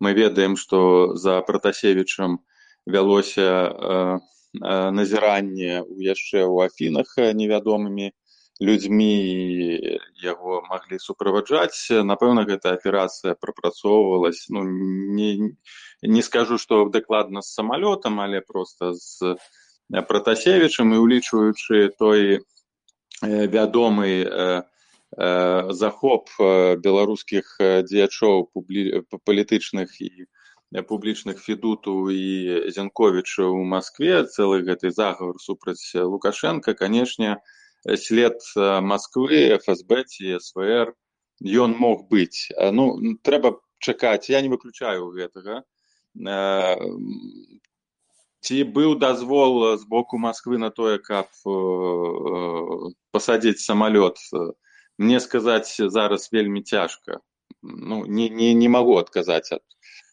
мы 0.00 0.12
ведаем 0.14 0.56
што 0.56 1.16
за 1.16 1.40
пратасевічам 1.42 2.38
вялося 2.86 4.20
назіранне 4.54 5.82
ў 5.82 5.96
яшчэ 6.14 6.46
ў 6.46 6.70
афінах 6.70 7.14
невядомымі 7.18 8.12
людзьмі 8.60 9.14
яго 10.18 10.62
маглі 10.66 10.98
суправаджаць. 10.98 11.90
Напэўна 11.90 12.42
гэта 12.42 12.74
аперацыя 12.74 13.38
прапрацоўвалась. 13.38 14.46
Ну 14.50 14.64
не 14.66 15.54
не 16.02 16.22
скажу 16.22 16.58
што 16.58 16.88
дакладна 16.90 17.42
з 17.42 17.54
самалётам 17.54 18.20
але 18.20 18.40
проста 18.40 18.94
з 18.94 19.36
пратасевічам 19.90 20.94
і 20.94 20.98
улічваючы 20.98 21.94
той 21.98 22.42
вядомы 23.22 24.10
захоп 25.72 26.28
беларускіх 26.84 27.56
дзеячоў 27.88 28.48
палітычных 29.24 29.94
і 30.00 30.10
публічных 30.84 31.40
федуту 31.40 32.10
і 32.12 32.70
зянковіча 32.70 33.42
ў 33.48 33.64
москве 33.64 34.24
цэлы 34.28 34.60
гэты 34.68 34.92
загавар 34.92 35.40
супраць 35.40 35.96
лукашенко 35.96 36.74
канешне 36.76 37.40
след 37.96 38.36
москвы 38.84 39.56
фсб 39.64 40.04
ці 40.04 40.36
свр 40.44 40.92
ён 41.40 41.74
мог 41.78 42.08
быць. 42.10 42.52
Ну 42.58 43.16
трэба 43.22 43.56
чакаць. 43.78 44.28
Я 44.28 44.42
не 44.42 44.48
выключаю 44.48 45.10
гэтага 45.14 45.64
ці 48.40 48.62
быў 48.76 48.94
дазвол 48.98 49.76
з 49.78 49.84
боку 49.84 50.18
Масквы 50.18 50.58
на 50.58 50.70
тое, 50.70 50.98
каб 50.98 51.26
пасадзіць 53.12 53.62
самалёт, 53.64 54.18
мне 54.98 55.20
сказаць 55.20 55.74
зараз 55.78 56.28
вельмі 56.32 56.62
цяжка. 56.62 57.20
Ну, 57.62 58.04
не, 58.06 58.28
не, 58.28 58.54
не 58.54 58.68
магу 58.68 58.98
адказаць 58.98 59.52
ад, 59.52 59.62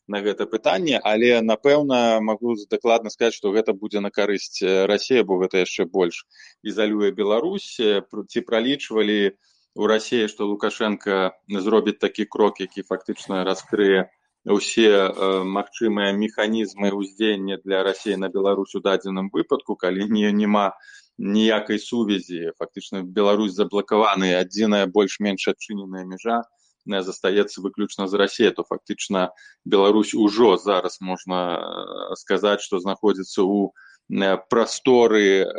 на 0.08 0.22
гэта 0.22 0.46
пытанне, 0.50 0.98
але 0.98 1.42
напэўна 1.42 2.20
магу 2.22 2.56
дакладна 2.70 3.10
сказаць, 3.10 3.38
што 3.38 3.54
гэта 3.54 3.74
будзе 3.74 4.02
на 4.02 4.10
карысць 4.10 4.62
рассея, 4.62 5.24
бо 5.24 5.38
гэта 5.42 5.62
яшчэ 5.62 5.86
больш 5.86 6.26
ізалюе 6.64 7.12
Беларусь, 7.12 7.78
ці 7.78 8.42
пралічвалі 8.50 9.38
у 9.76 9.88
рассеі, 9.88 10.30
што 10.32 10.50
Лукашенко 10.50 11.34
зробіць 11.50 12.00
такі 12.00 12.26
крок, 12.26 12.62
які 12.62 12.82
фактычна 12.82 13.44
раскрые 13.44 14.10
ўсе 14.46 14.90
э, 14.94 15.44
магчымыя 15.44 16.14
механізмы 16.14 16.94
ўздзеяння 16.94 17.58
для 17.66 17.82
рассіі 17.82 18.22
на 18.22 18.30
Беларусь 18.30 18.78
у 18.78 18.82
дадзеным 18.82 19.34
выпадку, 19.34 19.74
калі 19.76 20.06
не 20.06 20.30
няма 20.30 20.78
ніякай 21.18 21.80
сувязі. 21.82 22.54
Фактычна 22.62 23.02
Беларусь 23.02 23.58
заблакаваны 23.58 24.38
адзіная 24.38 24.86
больш-менш 24.86 25.50
адчыненая 25.50 26.06
мяжа 26.06 26.46
застаецца 26.86 27.66
выключна 27.66 28.06
з 28.06 28.14
рассея 28.14 28.52
то 28.54 28.62
фактычна 28.62 29.34
Беларусь 29.66 30.14
ужо 30.14 30.58
зараз 30.62 31.02
можна 31.02 31.58
э, 31.58 32.16
сказаць 32.16 32.62
што 32.62 32.78
знаходзіцца 32.78 33.42
ў 33.42 33.74
э, 34.14 34.38
прасторы 34.46 35.50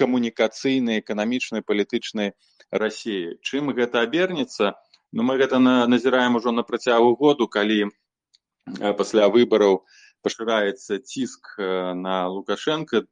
камунікацыйнай 0.00 1.04
эканамічнай 1.04 1.60
палітычнай 1.60 2.32
рассеі 2.72 3.36
чым 3.44 3.68
гэта 3.76 4.00
абернецца 4.00 4.80
Ну 5.12 5.22
мы 5.26 5.38
гэта 5.38 5.58
на, 5.58 5.86
назіраем 5.86 6.36
ужо 6.36 6.52
на 6.52 6.62
працягу 6.62 7.16
году, 7.18 7.48
калі 7.48 7.90
пасля 8.98 9.26
выбараў 9.26 9.82
пашыраецца 10.22 10.98
ціск 11.02 11.56
на 11.58 12.28
Лукашенко 12.28 13.02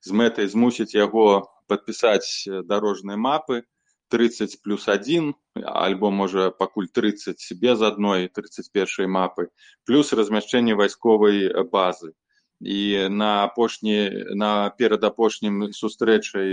з 0.00 0.16
мэтай 0.16 0.48
змусіць 0.48 0.96
яго 0.96 1.44
падпісаць 1.68 2.48
дарожныя 2.64 3.20
мапы. 3.20 3.64
30 4.08 4.62
плюс 4.62 4.86
1 4.88 5.34
альбо 5.66 6.10
можа 6.14 6.50
пакуль 6.50 6.86
30 6.86 7.42
без 7.60 7.82
адной 7.82 8.28
31 8.28 9.10
мапы 9.10 9.48
плюс 9.84 10.12
размяшчэнне 10.12 10.78
вайсковай 10.78 11.50
базы. 11.72 12.14
І 12.60 13.08
на 13.10 13.44
апошні 13.44 14.24
на 14.32 14.70
перад 14.78 15.04
апошнім 15.04 15.72
сустрэчай 15.76 16.48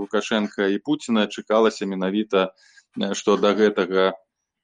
лукашенко 0.00 0.62
і 0.72 0.78
пуціна 0.78 1.26
чакалася 1.26 1.84
менавіта 1.84 2.54
што 2.96 3.36
да 3.36 3.52
гэтага 3.54 4.12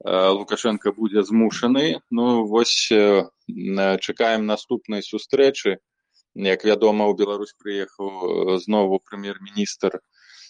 лукашенко 0.04 0.92
будзе 0.92 1.22
змушаны. 1.22 2.00
Ну 2.10 2.44
вось 2.46 2.90
чакаем 2.90 4.46
наступнай 4.46 5.02
сустрэчы. 5.02 5.78
Як 6.34 6.64
вядома 6.64 7.06
ў 7.06 7.16
беларусь 7.16 7.54
прыехаў 7.60 8.58
знову 8.58 8.98
прэм'ер-міністр 9.04 10.00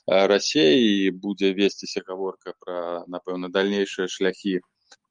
рассеі 0.07 1.11
будзе 1.11 1.53
весціся 1.53 2.03
гаворка 2.07 2.55
пра 2.59 3.05
напэўна 3.07 3.51
дальнейшыя 3.51 4.09
шляхі 4.09 4.61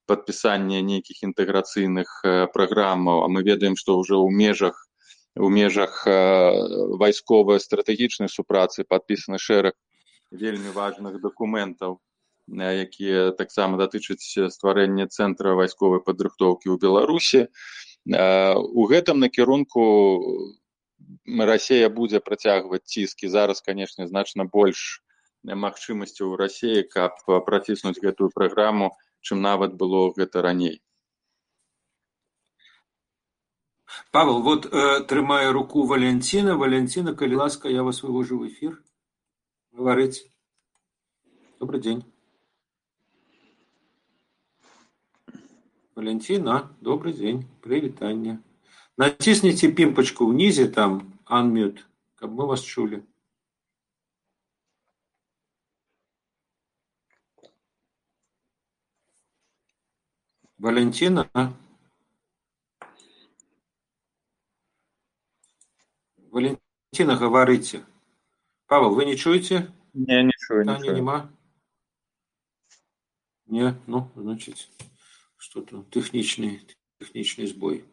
падпісання 0.08 0.82
нейкіх 0.82 1.24
інтэграцыйных 1.28 2.08
праграмаў. 2.56 3.24
А 3.24 3.28
мы 3.28 3.44
ведаем 3.44 3.76
што 3.76 4.00
ўжо 4.00 4.24
ў 4.24 4.32
межах 4.32 4.88
у 5.36 5.48
межах 5.48 6.04
вайсковай 6.08 7.60
стратэгічнай 7.60 8.28
супрацы 8.28 8.84
падпісаны 8.84 9.38
шэраг 9.40 9.76
вельмі 10.32 10.72
важных 10.76 11.22
дакументаў 11.22 12.00
якія 12.48 13.32
таксама 13.32 13.78
датычаць 13.78 14.24
стварэння 14.56 15.08
цэнтра 15.08 15.54
вайсковай 15.60 16.02
падрыхтоўкі 16.02 16.72
ў 16.72 16.78
беларусі. 16.82 17.48
У 18.08 18.84
гэтым 18.90 19.20
накірунку 19.20 19.84
рассея 21.28 21.90
будзе 21.90 22.20
працягваць 22.20 22.86
ціскі. 22.86 23.30
Зараз 23.30 23.62
канешне 23.62 24.08
значна 24.08 24.46
больш 24.46 25.02
магчымасцяў 25.44 26.34
у 26.34 26.38
рассеі 26.38 26.84
каб 26.86 27.18
праціснуць 27.46 28.00
гэтую 28.02 28.30
праграму 28.34 28.92
чым 29.22 29.42
нават 29.42 29.76
было 29.78 30.14
гэта 30.14 30.42
раней. 30.42 30.82
Павел 34.12 34.42
вот 34.42 34.66
э, 34.66 35.04
трымае 35.08 35.52
руку 35.52 35.86
валянціна. 35.86 36.56
Валянціна 36.56 37.16
калі 37.16 37.36
ласка 37.36 37.70
я 37.70 37.84
вас 37.84 38.04
вывожу 38.04 38.40
в 38.40 38.48
эфир 38.48 38.84
гаварыць. 39.72 40.28
Добрый 41.60 41.82
день. 41.82 42.11
Валентина, 45.94 46.74
добрый 46.80 47.12
день. 47.12 47.46
Привет, 47.62 48.02
Аня. 48.02 48.42
Натисните 48.96 49.70
пимпочку 49.70 50.26
внизе, 50.26 50.70
там, 50.70 51.20
unmute, 51.30 51.82
как 52.16 52.30
мы 52.30 52.48
вас 52.48 52.62
чули. 52.62 53.06
Валентина? 60.58 61.30
Валентина, 66.30 67.18
говорите. 67.18 67.84
Павел, 68.68 68.96
вы 68.96 69.04
не 69.04 69.18
чуете? 69.18 69.70
Не, 69.94 70.24
не 70.24 70.32
чую, 70.48 70.66
не 70.66 70.78
чую. 70.78 70.96
Нема? 70.96 71.30
Не, 73.48 73.78
ну, 73.88 74.10
значит, 74.16 74.70
что-то 75.42 75.84
техничный, 75.90 76.62
техничный 77.00 77.48
сбой. 77.48 77.84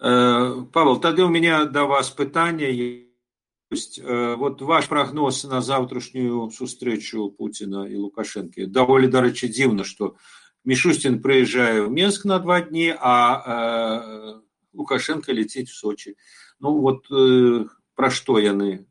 Э, 0.00 0.64
Павел, 0.72 0.98
тогда 0.98 1.26
у 1.26 1.28
меня 1.28 1.64
до 1.64 1.84
вас 1.84 2.10
питання. 2.10 2.68
Вот 4.36 4.62
ваш 4.62 4.86
прогноз 4.86 5.44
на 5.44 5.60
завтрашнюю 5.60 6.48
встречу 6.48 7.30
Путина 7.30 7.84
и 7.84 7.96
Лукашенко. 7.96 8.66
Довольно, 8.66 9.08
до 9.08 9.20
речі, 9.20 9.48
дивно, 9.48 9.84
что 9.84 10.14
Мишустин 10.64 11.20
приезжает 11.20 11.88
в 11.88 11.90
Минск 11.90 12.24
на 12.24 12.38
два 12.38 12.60
дні, 12.60 12.94
а 13.00 13.42
э, 13.46 14.40
Лукашенко 14.72 15.32
летит 15.32 15.68
в 15.68 15.74
Сочи. 15.74 16.16
Ну, 16.60 16.78
вот 16.78 17.06
э, 17.10 17.66
про 17.94 18.10
что 18.10 18.38
яны 18.38 18.86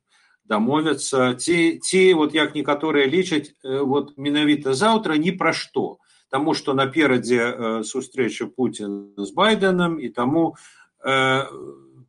дамовяцца 0.45 1.33
ці 1.33 1.79
ці 1.81 2.13
вот 2.13 2.35
як 2.35 2.55
некаторыя 2.55 3.09
лічаць 3.09 3.53
вот 3.63 4.13
менавіта 4.17 4.73
заўтра 4.73 5.17
ні 5.17 5.31
пра 5.31 5.53
што 5.53 5.97
Таму 6.35 6.51
што 6.59 6.75
наперадзе 6.75 7.83
сустрэча 7.87 8.51
Путін 8.51 9.15
з 9.15 9.31
байденам 9.31 9.95
і 10.03 10.11
таму 10.11 10.43
э, 10.99 11.47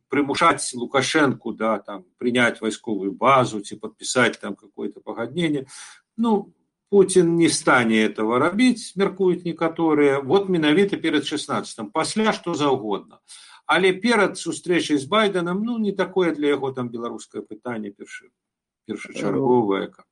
прымушаць 0.09 0.73
лукашенко 0.73 1.53
да 1.53 1.79
там 1.79 2.03
принять 2.17 2.61
вайсковую 2.61 3.11
базу 3.11 3.61
ці 3.61 3.79
подпісаць 3.79 4.39
там 4.39 4.55
какое-то 4.55 4.99
пагадненне 4.99 5.65
ну 6.17 6.53
Путін 6.89 7.35
не 7.35 7.49
стане 7.49 8.03
этого 8.07 8.39
рабіць 8.39 8.95
мяркуюць 8.95 9.43
некаторыя 9.43 10.19
вот 10.23 10.49
менавіта 10.49 10.97
перад 10.97 11.25
16 11.27 11.91
пасля 11.91 12.31
што 12.31 12.55
заўгодна 12.55 13.19
але 13.65 13.91
перад 13.93 14.37
сустрэчай 14.39 14.97
з 14.97 15.05
байденам 15.05 15.63
ну 15.63 15.77
не 15.77 15.91
такое 15.91 16.33
для 16.35 16.55
яго 16.55 16.71
там 16.71 16.89
беларускае 16.89 17.43
пытанне 17.43 17.91
першы 17.91 18.31
першачарговае 18.87 19.87
каб 19.87 20.05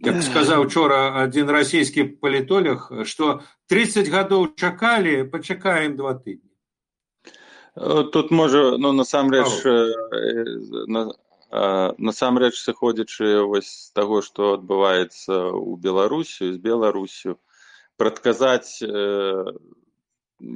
як 0.00 0.22
сказаў 0.22 0.66
учора 0.66 1.12
адзін 1.24 1.50
расійскі 1.50 2.04
палітолог 2.24 2.90
што 3.04 3.40
30 3.72 4.10
гадоў 4.12 4.52
чакалі 4.56 5.24
пачакаем 5.32 5.96
два 5.96 6.14
тыдні 6.14 6.50
тут 8.12 8.30
можа 8.30 8.76
ну 8.78 8.92
насамрэч 8.92 9.48
на, 10.88 11.12
насамрэч 11.98 12.54
сыходзячы 12.56 13.44
вось 13.44 13.68
з 13.68 13.92
таго 13.92 14.22
што 14.22 14.54
адбываецца 14.60 15.32
ў 15.32 15.80
беларусю 15.80 16.52
з 16.52 16.58
беларусю 16.60 17.36
прадказаць 17.96 18.80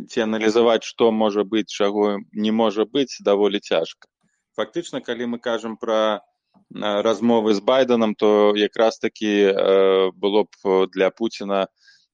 ці 0.08 0.18
аналізаваць 0.24 0.84
што 0.84 1.10
можа 1.10 1.44
быць 1.44 1.68
чаго 1.68 2.18
не 2.32 2.52
можа 2.52 2.84
быць 2.84 3.20
даволі 3.20 3.60
цяжка 3.60 4.08
фактычна 4.56 5.00
калі 5.00 5.36
мы 5.36 5.38
кажам 5.38 5.76
пра 5.76 6.20
размовы 6.74 7.54
з 7.54 7.60
байденам 7.60 8.14
то 8.14 8.54
якраз 8.56 8.98
такі 8.98 9.52
было 10.14 10.46
б 10.46 10.86
для 10.94 11.10
пуціна 11.10 11.66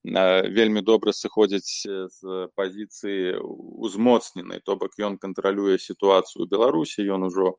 вельмі 0.03 0.81
добра 0.81 1.11
сыходзіць 1.11 1.83
з 1.85 2.49
пазіцыі 2.55 3.37
узмоцненай 3.41 4.61
то 4.65 4.75
бок 4.75 4.95
ён 4.99 5.17
кантралюе 5.17 5.77
сітуацыю 5.77 6.47
беларусі 6.47 7.05
ён 7.05 7.27
ужо 7.27 7.57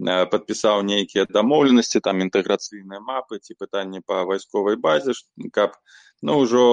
падпісаў 0.00 0.82
нейкія 0.82 1.26
дамоўленасці 1.28 2.00
там 2.00 2.24
інтэграцыйныя 2.24 3.00
мапы 3.04 3.38
ці 3.38 3.54
пытанні 3.54 4.00
па 4.06 4.24
вайсковай 4.24 4.76
базе 4.76 5.12
каб 5.52 5.76
ну 6.22 6.40
ўжо 6.40 6.64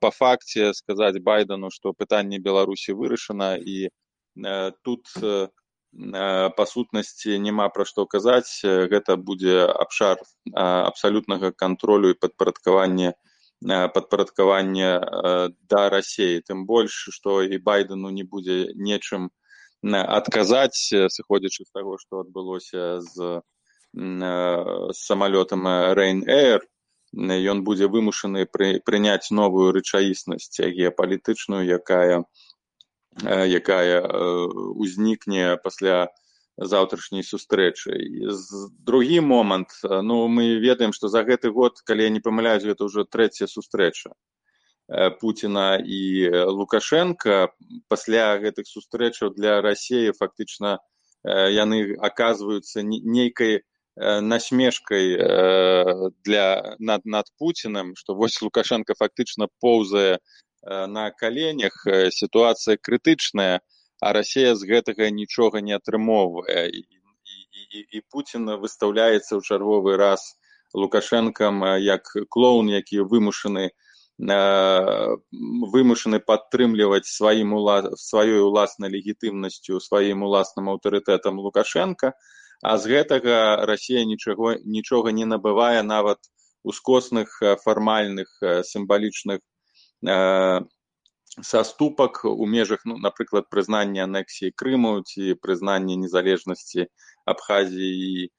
па 0.00 0.10
факце 0.14 0.72
сказаць 0.74 1.18
байдану 1.18 1.70
што 1.74 1.92
пытанне 1.92 2.38
беларусі 2.38 2.94
вырашана 2.94 3.56
і 3.58 3.90
тут 4.86 5.10
па 5.92 6.64
сутнасці 6.66 7.38
няма 7.38 7.68
пра 7.74 7.84
што 7.88 8.04
казаць. 8.06 8.60
Гэта 8.64 9.16
будзе 9.16 9.64
абшар 9.66 10.20
абсалютнага 10.54 11.50
кантролю 11.52 12.12
і 12.12 12.18
падпарадкавання 12.20 13.14
падпарадкавання 13.60 14.90
да 15.68 15.88
рассеі 15.90 16.42
тым 16.46 16.64
больш 16.66 17.10
што 17.10 17.42
і 17.42 17.58
байдену 17.58 18.10
не 18.10 18.22
будзе 18.22 18.70
нечым 18.74 19.30
адказаць 19.82 20.78
сыходзячы 20.86 21.64
з 21.64 21.70
таго 21.74 21.98
што 21.98 22.20
адбылося 22.22 23.00
з 23.02 23.42
самалётам 24.94 25.66
рэйн 25.98 26.22
эйр 26.28 26.62
ён 27.16 27.64
будзе 27.64 27.88
вымушаны 27.88 28.46
пры, 28.46 28.80
прыняць 28.84 29.30
новую 29.30 29.72
рэчаіснасць 29.72 30.60
геапалітычную 30.60 31.64
якая 31.66 32.22
якая 33.24 34.02
ўзнікне 34.74 35.58
пасля 35.62 36.08
заўтрашняй 36.58 37.22
сустрэчы. 37.22 37.94
Другі 38.82 39.20
момант 39.20 39.70
ну 39.82 40.26
мы 40.26 40.58
ведаем 40.58 40.92
што 40.92 41.08
за 41.08 41.22
гэты 41.22 41.50
год 41.50 41.78
калі 41.86 42.02
я 42.02 42.10
не 42.10 42.20
памыляюсь 42.20 42.66
гэта 42.66 42.90
ўжо 42.90 43.04
трэцяя 43.04 43.46
сустрэча 43.46 44.10
Пуціна 45.20 45.78
і 45.78 46.30
Лукашенко 46.48 47.52
пасля 47.88 48.38
гэтых 48.42 48.66
сустрэчаў 48.66 49.34
для 49.36 49.60
рассеі 49.62 50.16
фактычна 50.16 50.78
яны 51.24 51.94
аказваюцца 52.00 52.82
нейкай 52.82 53.62
насмешкай 53.98 55.14
для 56.24 56.76
над 56.78 57.04
над 57.04 57.26
Пуціным 57.38 57.94
што 57.94 58.14
вось 58.14 58.40
Лукашенко 58.42 58.94
фактычна 58.98 59.46
поўзае 59.60 60.18
на 60.66 61.10
каленях 61.10 61.86
сітуацыя 62.10 62.76
крытычная 62.76 63.60
а 64.00 64.12
Расія 64.12 64.54
з 64.54 64.62
гэтага 64.62 65.10
нічога 65.10 65.60
не 65.60 65.74
атрымоўвае. 65.74 66.70
І, 66.70 66.86
і, 67.74 67.80
і, 67.98 68.02
Пуін 68.10 68.46
выстаўляецца 68.62 69.34
ў 69.34 69.42
чарговы 69.42 69.98
раз 69.98 70.38
лукашэнкам 70.74 71.82
як 71.82 72.06
клоун 72.30 72.70
які 72.70 73.02
вымушаны 73.02 73.74
вымушаны 74.18 76.18
падтрымліваць 76.18 77.06
сваім 77.06 77.54
ула... 77.54 77.94
сваёй 77.94 78.42
уласнай 78.42 78.90
легітымнасцю 78.90 79.78
сваім 79.78 80.26
уласным 80.26 80.70
аўтарытэтам 80.74 81.38
лукашенко 81.38 82.14
а 82.62 82.78
з 82.78 82.90
гэтага 82.90 83.66
Росія 83.66 84.04
нічого 84.04 84.58
нічога 84.64 85.14
не 85.14 85.26
набывае 85.26 85.82
нават 85.82 86.18
ускосных 86.64 87.38
фармальных 87.62 88.26
сімвалічных 88.42 89.38
саступак 91.42 92.24
у 92.24 92.46
межах 92.46 92.84
ну 92.84 92.98
напрыклад 92.98 93.48
прызнання 93.50 94.04
анексіі 94.04 94.54
крыму 94.54 95.02
ці 95.02 95.34
прызнання 95.42 95.96
незалежнасці 96.02 96.86
абхазіі 97.26 97.94
і 98.10 98.30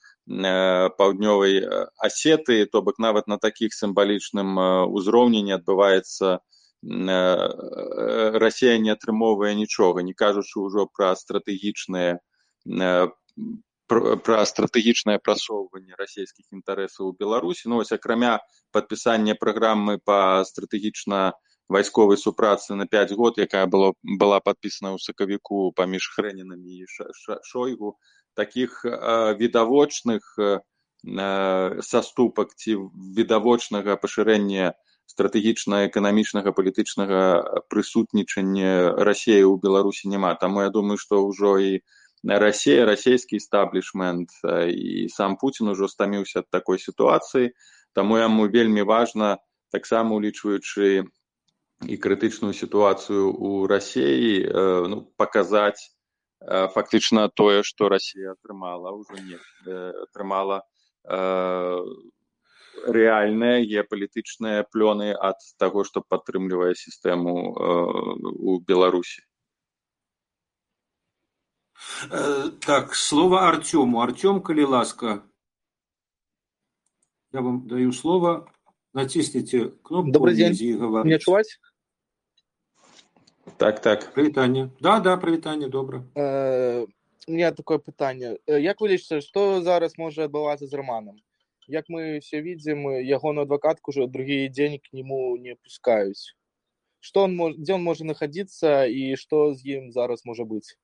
паўднёвай 1.00 1.66
асеты 1.98 2.66
то 2.66 2.82
бок 2.82 3.00
нават 3.00 3.28
на 3.28 3.38
такіх 3.38 3.74
сімвалічным 3.74 4.60
узроўні 4.94 5.44
не 5.44 5.56
адбываецца 5.58 6.40
Расія 6.82 8.80
не 8.80 8.92
атрымоўвае 8.92 9.54
нічога. 9.56 10.02
Не 10.02 10.14
кажучы 10.14 10.64
ўжо 10.64 10.88
пра 10.88 11.16
стратэгічныя 11.16 12.20
пра 13.90 14.46
стратэгічнае 14.46 15.18
прасоўванне 15.20 15.98
расійскіх 16.00 16.46
інтарэсаў 16.54 17.12
у 17.12 17.16
беларусі. 17.20 17.68
Ну 17.68 17.82
вось 17.82 17.92
акрамя 17.92 18.40
падпісання 18.72 19.36
праграмы 19.36 19.98
па 20.00 20.46
стратэгічна 20.46 21.34
вайсковай 21.70 22.18
супрацы 22.18 22.76
на 22.76 22.88
пять 22.88 23.14
год 23.14 23.38
якая 23.38 23.66
было 23.68 23.94
была 24.04 24.42
падпісана 24.42 24.98
ў 24.98 25.00
сакавіку 25.00 25.72
паміж 25.78 26.10
хрэнінамі 26.18 26.82
і 26.82 26.86
шойгу. 27.46 27.98
Таких 28.34 28.86
відавочных 28.86 30.36
саступак 31.86 32.56
ці 32.58 32.90
відавочнага 33.16 33.96
пашырэння 33.96 34.74
стратэгічна-эканамічнага 35.10 36.52
палітычнага 36.54 37.22
прысутнічання 37.70 38.98
рассеі 38.98 39.46
ў 39.46 39.56
беларусі 39.62 40.10
няма 40.10 40.36
таму 40.36 40.66
я 40.66 40.70
думаю 40.70 40.98
што 41.02 41.24
ўжо 41.26 41.58
і 41.58 41.72
рассея 42.24 42.86
расійскі 42.86 43.40
стаблішмент 43.40 44.30
і 44.44 45.08
сам 45.10 45.38
Пуін 45.38 45.72
ужо 45.74 45.88
стаміўся 45.88 46.44
ад 46.44 46.50
такой 46.52 46.78
сітуацыі 46.82 47.54
таму 47.96 48.20
яму 48.20 48.50
вельмі 48.52 48.84
важна 48.84 49.38
таксама 49.72 50.20
улічваючы 50.20 51.08
і 51.88 51.96
крытычную 51.96 52.54
сітуацыю 52.54 53.32
ў 53.32 53.68
рассеі 53.72 54.44
ну, 54.92 55.08
паказаць 55.16 55.96
фактычна 56.76 57.30
тое 57.30 57.64
што 57.64 57.90
Росія 57.90 58.36
атрымала 58.36 58.92
ўжо 58.96 59.16
не 59.24 59.40
атрымала 60.08 60.64
рэальныя 62.98 63.64
геапалітычныя 63.64 64.68
плёны 64.68 65.16
ад 65.16 65.40
таго 65.60 65.84
што 65.88 66.04
падтрымлівае 66.04 66.76
сістэму 66.76 67.34
у 67.56 68.60
беларусі 68.60 69.24
так 72.68 72.96
слово 72.96 73.48
артему 73.48 74.04
артем 74.04 74.44
калі 74.44 74.72
ласка 74.76 75.20
я 77.32 77.42
вам 77.42 77.68
даю 77.68 77.92
слово. 77.92 78.52
Натисните 78.94 79.70
кнопку 79.84 80.12
добрый 80.12 80.36
день. 80.36 80.58
Мне 81.04 81.20
чуваць 81.20 81.60
так 83.60 83.82
так. 83.82 84.14
Прывітанне 84.16 84.70
да 84.80 85.00
да 85.00 85.18
прывітанне 85.18 85.68
добра 85.68 86.04
э, 86.16 86.86
у 87.28 87.32
меня 87.32 87.52
такое 87.52 87.78
пытанне 87.78 88.38
як 88.48 88.80
вы 88.82 88.96
лічыце 88.96 89.20
што 89.22 89.62
зараз 89.62 89.98
можа 89.98 90.26
адбывацца 90.26 90.66
з 90.66 90.74
романом. 90.74 91.20
Як 91.68 91.86
мы 91.88 92.20
все 92.20 92.42
видим 92.42 92.90
ягоную 92.90 93.44
адвакатку 93.44 93.92
уже 93.92 94.08
другі 94.08 94.50
дзень 94.50 94.80
к 94.80 94.94
нему 94.94 95.38
не 95.38 95.56
пускаюць 95.56 96.34
что 97.00 97.24
он 97.24 97.36
мож, 97.36 97.56
дзе 97.58 97.74
он 97.74 97.84
можа 97.84 98.06
находиться 98.06 98.86
і 98.86 99.16
что 99.16 99.54
з 99.54 99.66
ім 99.66 99.92
зараз 99.92 100.26
можа 100.26 100.44
быць 100.44 100.80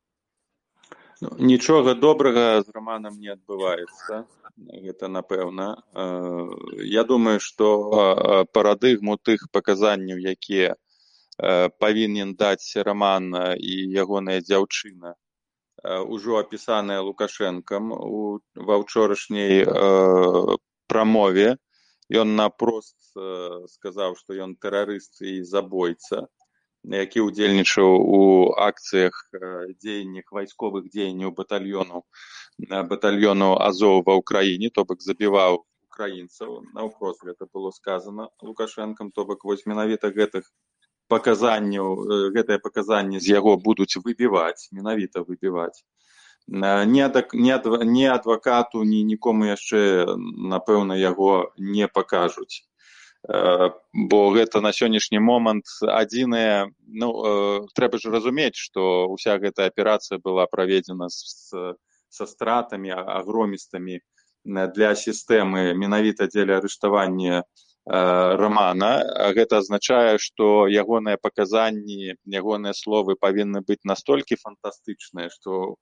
ну, 1.21 1.31
нічога 1.39 1.93
добрага 1.93 2.61
з 2.61 2.69
романам 2.75 3.19
не 3.19 3.31
адбываецца 3.31 4.27
гэта 4.85 5.07
напэўна 5.07 5.81
э, 5.95 6.83
я 6.83 7.03
думаю 7.03 7.39
что 7.39 7.67
э, 7.71 8.45
парадыгму 8.51 9.17
тых 9.17 9.47
паказанняў 9.51 10.19
якія 10.19 10.75
э, 10.75 10.84
павінен 11.37 12.35
даць 12.39 12.75
роман 12.87 13.31
і 13.57 13.73
ягоная 14.03 14.39
дзяўчына 14.41 15.15
ўжо 15.85 16.39
апісаная 16.41 17.01
лукашэнкам 17.05 17.91
ва 18.67 18.75
ўчорашняй 18.81 19.65
прамове. 20.87 21.57
Ён 22.09 22.35
напрост 22.37 22.97
сказаў 23.69 24.15
што 24.17 24.37
ён 24.45 24.55
тэрарыст 24.61 25.21
і 25.21 25.41
забойца 25.43 26.27
які 26.85 27.25
ўдзельнічаў 27.25 27.89
у 27.97 28.19
акцыях 28.61 29.13
дзеяннях 29.33 30.29
вайсковых 30.29 30.85
дзеянняў 30.93 31.33
батальёну 31.33 32.05
батальёну 32.91 33.57
азоў 33.57 34.05
ва 34.05 34.13
ўкраіне. 34.21 34.69
То 34.69 34.85
бок 34.85 35.01
забіваў 35.01 35.65
украінцаў. 35.89 36.61
Наўпрост 36.77 37.25
гэта 37.25 37.49
было 37.49 37.71
сказано 37.71 38.29
лукашэнкам 38.41 39.11
то 39.11 39.25
бок 39.25 39.45
вось 39.49 39.65
менавіта 39.65 40.13
гэтых 40.13 40.45
паказанняў 41.07 42.31
гэтыя 42.35 42.59
паказанні 42.59 43.19
з 43.19 43.31
яго 43.35 43.57
будуць 43.57 43.97
выбіваць 43.97 44.69
менавіта 44.71 45.21
выбіваць. 45.21 45.83
Адак, 46.45 47.33
ні, 47.33 47.51
ад, 47.51 47.65
ні 47.83 48.05
адвакату 48.05 48.83
ні 48.83 49.03
нікому 49.03 49.45
яшчэ 49.49 50.05
напэўна 50.53 50.97
яго 50.97 51.51
не 51.57 51.87
пакажуць. 51.87 52.61
Бо 53.25 54.19
гэта 54.29 54.61
на 54.61 54.69
сённяшні 54.69 55.17
момант 55.17 55.65
адзінае 55.81 56.69
ну 56.85 57.09
трэба 57.73 57.97
ж 57.97 58.13
разумець 58.13 58.53
што 58.53 59.09
ўся 59.09 59.41
гэтая 59.41 59.73
аперацыя 59.73 60.21
была 60.21 60.45
праведзена 60.45 61.09
з, 61.09 61.73
са 62.09 62.25
стратамі 62.29 62.93
агромістамі 62.93 63.97
для 64.45 64.93
сістэмы 64.93 65.73
менавіта 65.73 66.29
дзеля 66.29 66.61
арыштавання 66.61 67.41
романа. 67.85 69.05
Гэта 69.37 69.61
азначае 69.61 70.17
што 70.17 70.65
ягоныя 70.65 71.17
паказанні 71.21 72.17
ягоныя 72.25 72.73
словы 72.73 73.15
павінны 73.15 73.61
быць 73.61 73.85
настолькі 73.85 74.41
фантастычныя 74.41 75.29
што 75.29 75.75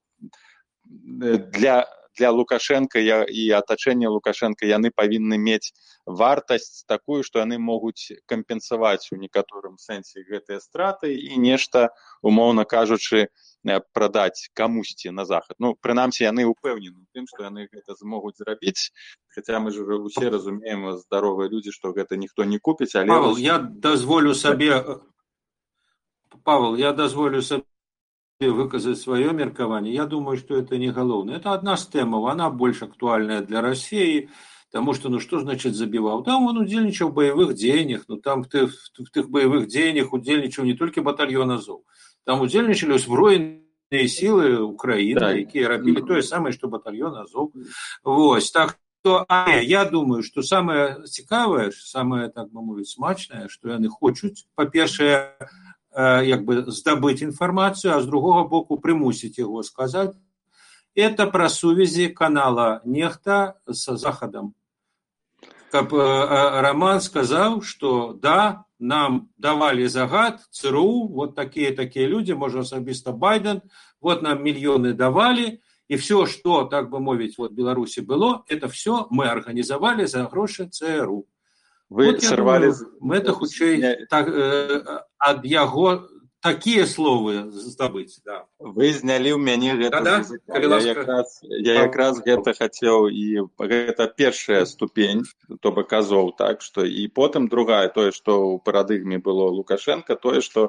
для 1.56 1.88
для 2.18 2.32
лукашенко 2.32 3.00
і 3.00 3.44
атачэння 3.58 4.10
лукашенко 4.10 4.66
яны 4.66 4.92
павінны 4.96 5.38
мець 5.38 5.74
вартасць 6.06 6.86
такую 6.88 7.24
што 7.24 7.40
яны 7.40 7.58
могуць 7.58 8.14
кампенсаваць 8.28 9.10
у 9.12 9.18
некаторым 9.18 9.78
сэнсе 9.78 10.24
гэтыя 10.28 10.60
страты 10.60 11.16
і 11.16 11.38
нешта 11.38 11.90
умоўна 12.22 12.66
кажучы 12.66 13.28
прадаць 13.94 14.52
камусьці 14.54 15.12
на 15.16 15.26
захад. 15.26 15.56
Ну 15.60 15.76
прынамсі 15.80 16.28
яны 16.28 16.44
ўпэўнены 16.46 17.08
тым 17.16 17.26
што 17.32 17.48
яны 17.48 17.68
гэта 17.72 17.96
змогуць 17.96 18.38
зрабіць 18.38 18.92
хаця 19.34 19.60
мы 19.60 19.72
ж 19.72 19.82
усе 19.82 20.30
разумеем 20.30 20.92
здаровыя 21.00 21.50
людзі 21.50 21.72
што 21.72 21.94
гэта 21.96 22.20
ніхто 22.20 22.44
не 22.44 22.60
купіць 22.60 22.96
але 22.96 23.08
Павел, 23.08 23.38
я 23.38 23.58
дазволю 23.58 24.34
сабе 24.36 24.84
Павел 26.44 26.76
я 26.76 26.92
дазволю 26.94 27.42
сабе 27.42 27.64
выказать 28.40 28.98
свое 28.98 29.32
меркование, 29.32 29.94
я 29.94 30.06
думаю, 30.06 30.38
что 30.38 30.56
это 30.56 30.78
не 30.78 30.92
головное. 30.92 31.38
Это 31.38 31.54
одна 31.54 31.78
з 31.78 31.88
тэмаў, 31.88 32.28
она 32.28 32.50
больш 32.50 32.84
актуальная 32.84 33.42
для 33.42 33.62
России, 33.62 34.30
потому 34.72 34.94
что, 34.94 35.10
ну 35.10 35.20
что 35.20 35.40
значит 35.40 35.76
забивал? 35.76 36.24
Там 36.24 36.48
он 36.48 36.58
удзельнічаў 36.58 37.10
в 37.10 37.14
боевых 37.14 37.54
дзеяннях, 37.54 38.06
ну 38.08 38.18
там 38.18 38.44
в 38.44 38.48
тых, 38.48 38.74
в 38.74 39.10
тых 39.12 39.30
боевых 39.30 39.68
дзеяннях 39.68 40.14
удзельнічаў 40.14 40.66
не 40.66 40.74
только 40.74 41.02
батальон 41.02 41.52
Азов, 41.52 41.82
там 42.26 42.42
удзельнічалі 42.42 42.96
узброеныя 42.96 44.08
силы 44.08 44.60
Украины, 44.60 45.20
да. 45.20 45.32
якія 45.32 45.68
рабілі 45.68 46.02
тое 46.02 46.24
самае, 46.24 46.52
что 46.54 46.68
батальон 46.68 47.16
Азов. 47.16 47.54
Вось, 48.04 48.52
так 48.52 48.80
то, 49.04 49.26
а 49.28 49.60
я 49.60 49.86
думаю, 49.86 50.24
что 50.24 50.42
самое 50.42 51.04
цікавае, 51.06 51.72
самое, 51.72 52.30
так 52.30 52.50
бы 52.50 52.64
мовіць, 52.64 52.96
смачнае, 52.96 53.50
што 53.50 53.70
яны 53.76 53.90
хочуць, 53.92 54.48
па-першае, 54.56 55.36
як 55.96 56.46
бы 56.46 56.72
здабыць 56.72 57.22
інфармацыю, 57.22 57.94
а 57.96 58.02
з 58.02 58.06
другога 58.06 58.44
боку 58.48 58.78
прымусіць 58.78 59.38
яго 59.38 59.64
сказаць. 59.64 60.18
Это 60.96 61.26
пра 61.26 61.50
сувязі 61.50 62.10
канала 62.10 62.82
нехта 62.86 63.58
з 63.68 63.98
захадам. 63.98 64.54
Каб 65.74 65.90
роман 65.94 67.02
сказаў 67.02 67.62
что 67.66 68.14
да 68.14 68.66
нам 68.84 69.30
давалі 69.38 69.88
загад 69.88 70.40
цру 70.52 71.08
вот 71.08 71.36
такія 71.36 71.72
такія 71.72 72.08
людзі 72.08 72.36
можа 72.36 72.60
асабіста 72.62 73.12
байден 73.12 73.62
вот 74.02 74.22
нам 74.22 74.44
мільёны 74.44 74.94
давалі 74.94 75.60
і 75.88 75.96
все 75.96 76.26
что 76.26 76.64
так 76.66 76.92
бы 76.92 77.00
мовіць 77.00 77.38
вот 77.38 77.52
беларусі 77.56 78.02
было 78.02 78.44
это 78.52 78.68
все 78.68 79.08
мы 79.10 79.26
арганізавалі 79.32 80.06
за 80.06 80.28
грошы 80.28 80.68
цру 80.70 81.26
вы 81.90 82.12
вот, 82.12 82.24
сорвали 82.24 82.72
думаю, 82.72 83.00
мэта 83.00 83.32
хутчэй 83.32 84.06
так, 84.10 84.28
э, 84.28 84.84
ад 85.24 85.46
яго 85.48 86.10
такія 86.44 86.86
словы 86.86 87.48
здабыць 87.56 88.20
да. 88.28 88.44
вы 88.60 88.92
знялі 88.92 89.32
ў 89.32 89.40
мяне 89.40 89.80
гэта 89.80 90.04
да, 90.04 90.20
да? 90.20 90.60
Я, 90.60 90.80
якраз, 90.92 91.40
я 91.48 91.76
якраз 91.88 92.20
гэта 92.20 92.52
хацеў 92.58 93.08
і 93.08 93.48
гэта 93.56 94.12
першая 94.12 94.68
ступень 94.68 95.24
то 95.64 95.72
бок 95.72 95.88
казоў 95.88 96.36
так 96.36 96.60
што 96.60 96.84
і 96.84 97.08
потым 97.08 97.48
другая 97.48 97.88
тое 97.88 98.12
што 98.12 98.36
ў 98.44 98.60
парадыгме 98.60 99.24
было 99.24 99.48
лукашенко 99.56 100.20
тое 100.20 100.44
што 100.44 100.68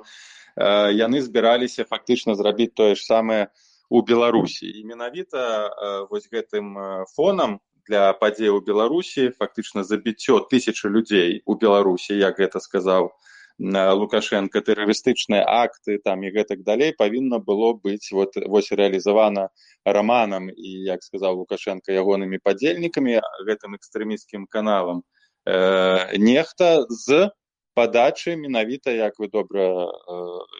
э, 0.54 0.94
яны 0.94 1.18
збіраліся 1.26 1.90
фактычна 1.90 2.38
зрабіць 2.38 2.78
тое 2.78 2.94
ж 2.94 3.02
самае 3.02 3.50
у 3.90 4.06
беларусі 4.06 4.70
і 4.70 4.86
менавіта 4.86 5.42
э, 5.42 6.06
вось 6.06 6.30
гэтым 6.30 6.78
фонам 7.18 7.58
для 7.90 8.14
падзей 8.14 8.54
у 8.54 8.62
беларусі 8.62 9.34
фактычна 9.34 9.82
забіццё 9.82 10.46
тысячи 10.46 10.86
людзей 10.86 11.42
у 11.44 11.58
беларусі 11.58 12.14
як 12.14 12.38
гэта 12.38 12.62
сказаў 12.62 13.10
лукашенко 13.58 14.60
тэрарыстычныя 14.60 15.44
акты 15.46 15.98
там 16.02 16.24
і 16.24 16.30
гэтак 16.34 16.64
далей 16.66 16.92
павінна 16.92 17.38
было 17.38 17.72
быць 17.72 18.10
вот 18.10 18.34
вось 18.36 18.72
рэалізавана 18.72 19.48
романам 19.84 20.50
і 20.50 20.70
як 20.90 21.02
сказаў 21.02 21.38
лукашенко 21.44 21.92
ягонымі 21.92 22.42
падзельнікамі 22.42 23.20
гэтым 23.46 23.78
экстрэміскім 23.78 24.46
каналам 24.50 25.02
э, 25.46 26.18
нехта 26.18 26.82
з 26.88 27.30
падачы 27.74 28.34
менавіта 28.34 28.90
як 28.90 29.18
вы 29.18 29.30
добра 29.30 29.86
э, 29.86 29.86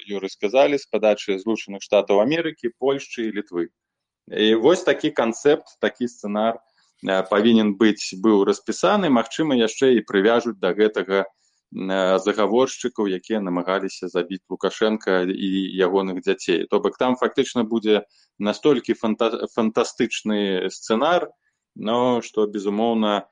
юры 0.07 0.31
сказалі 0.31 0.79
з 0.79 0.87
падачы 0.87 1.39
злучаных 1.39 1.83
штатаў 1.83 2.23
амерыкі 2.23 2.71
польшчы 2.79 3.27
і 3.27 3.35
літвы 3.35 3.69
і 4.31 4.55
вось 4.55 4.87
такі 4.87 5.11
канцэпт 5.11 5.83
такі 5.83 6.07
сцэнар 6.07 6.63
Э, 7.05 7.23
павінен 7.29 7.75
быць 7.81 8.17
быў 8.25 8.45
распісаны 8.49 9.11
магчыма 9.13 9.57
яшчэ 9.61 9.93
і 9.97 10.05
прывяжуць 10.11 10.57
да 10.61 10.73
гэтага 10.79 11.19
э, 11.21 11.27
загаворшчыкаў 11.75 13.11
якія 13.11 13.41
намагаліся 13.43 14.09
забіць 14.09 14.47
лукашенко 14.49 15.27
і 15.27 15.49
ягоных 15.75 16.23
дзяцей. 16.23 16.67
То 16.71 16.79
бок 16.81 16.99
там 16.99 17.17
фактычна 17.19 17.65
будзе 17.67 18.07
настолькі 18.39 18.95
фанта 18.95 19.47
фантастычны 19.51 20.71
сцэнар 20.71 21.31
но 21.75 22.23
што 22.23 22.47
безумоўна 22.47 23.27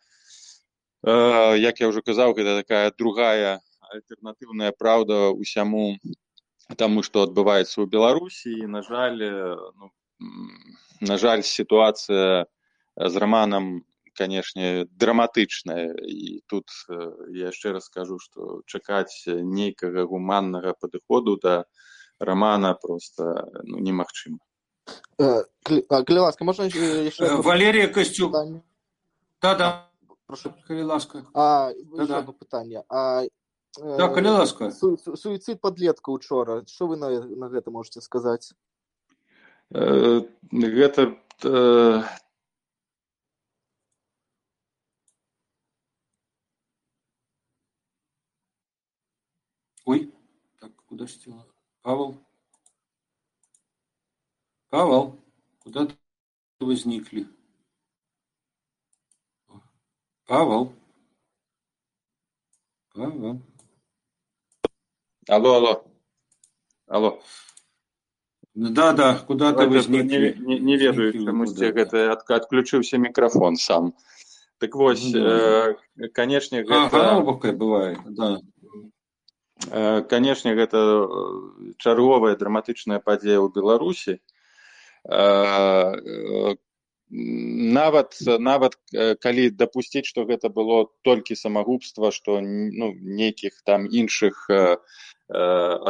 э, 1.06 1.58
як 1.62 1.80
я 1.80 1.88
ўжо 1.88 2.02
казаў 2.02 2.34
гэта 2.34 2.62
такая 2.62 2.90
другая 2.90 3.62
альтэрнатыўная 3.92 4.72
праўда 4.74 5.30
усяму 5.30 5.98
таму 6.76 7.02
што 7.06 7.22
адбываецца 7.28 7.78
ў 7.78 7.86
беларусі. 7.86 8.50
І 8.50 8.66
на 8.66 8.82
жаль 8.82 9.18
ну, 9.78 9.90
на 11.00 11.16
жаль 11.18 11.42
сітуацыя 11.42 12.46
з 12.96 13.14
романам 13.16 13.84
канешне 14.16 14.86
драматычная 14.90 15.94
і 16.06 16.42
тут 16.46 16.66
я 17.32 17.46
яшчэ 17.50 17.72
раз 17.72 17.84
скажу 17.86 18.18
што 18.18 18.62
чакаць 18.66 19.24
нейкага 19.26 20.04
гуманнага 20.04 20.74
падыходу 20.80 21.38
да 21.42 21.64
романа 22.20 22.74
просто 22.74 23.48
ну 23.64 23.78
немагчыма 23.78 24.38
ласка 26.18 26.44
можна 26.44 26.68
валерія 27.42 27.88
касцю 27.88 28.28
да, 29.42 29.54
да. 29.54 29.88
Прошу. 30.26 30.52
Калі 30.68 30.82
ласка. 30.82 31.26
А, 31.34 31.72
Да-да. 31.92 32.04
ще 32.04 32.16
одне 32.16 32.32
питання. 32.32 32.82
А, 32.88 33.26
Так, 33.98 34.14
калі 34.14 34.28
ласка. 34.28 34.70
су- 34.70 34.96
су- 34.96 35.16
суїцид 35.16 35.60
падлетка 35.60 36.12
учора. 36.12 36.62
Що 36.66 36.86
ви 36.86 36.96
на, 36.96 37.10
на 37.10 37.48
гэта 37.48 37.70
можете 37.70 38.00
сказати? 38.00 38.46
Э, 39.74 40.22
Гэта 40.52 41.12
Ой, 49.84 50.12
так, 50.60 50.72
куда 50.86 51.06
ж 51.06 51.12
тело? 51.18 51.46
Павел? 51.82 52.16
Павел, 54.68 55.18
куда 55.58 55.86
ты 55.86 55.94
возникли? 56.60 57.26
Павел? 60.26 60.72
Павел? 62.94 63.40
Алло, 65.28 65.54
алло. 65.54 65.84
Алло. 66.86 67.22
Да, 68.54 68.92
да, 68.92 69.18
куда 69.18 69.52
ты 69.52 69.64
Гэта 69.66 69.70
возникли? 69.70 70.36
Не, 70.38 70.46
не, 70.46 70.60
не 70.60 70.76
ведаю, 70.76 71.06
Возникли 71.06 71.18
вы 71.20 71.24
чамусьці 71.26 71.54
куда-то. 71.54 71.72
гэта 71.72 72.12
ад, 72.12 72.30
адключыўся 72.30 72.98
мікрафон 72.98 73.56
сам. 73.56 73.94
Так 74.58 74.74
вось, 74.76 75.02
Ну, 75.12 75.18
э, 75.26 76.08
канечне, 76.12 76.60
А, 76.60 76.64
гэта... 76.64 77.14
головка 77.14 77.52
бывает, 77.52 77.98
да. 78.04 78.38
Э, 79.70 80.02
Канешне, 80.02 80.54
гэта 80.54 80.78
э, 80.78 81.72
чарговая 81.78 82.36
драматычная 82.36 82.98
падзея 82.98 83.38
ў 83.38 83.48
Беларусі. 83.54 84.18
Э, 85.06 85.94
э, 85.94 86.56
Нават 87.14 88.16
нават 88.24 88.78
э, 88.94 89.14
калі 89.20 89.50
дапусціць, 89.52 90.08
што 90.08 90.24
гэта 90.24 90.48
было 90.48 90.88
толькі 91.04 91.36
самагубства, 91.36 92.08
што 92.10 92.40
ну, 92.40 92.88
нейкіх 92.96 93.60
там 93.68 93.84
іншых 93.84 94.46
э, 94.48 94.78
э, 95.28 95.42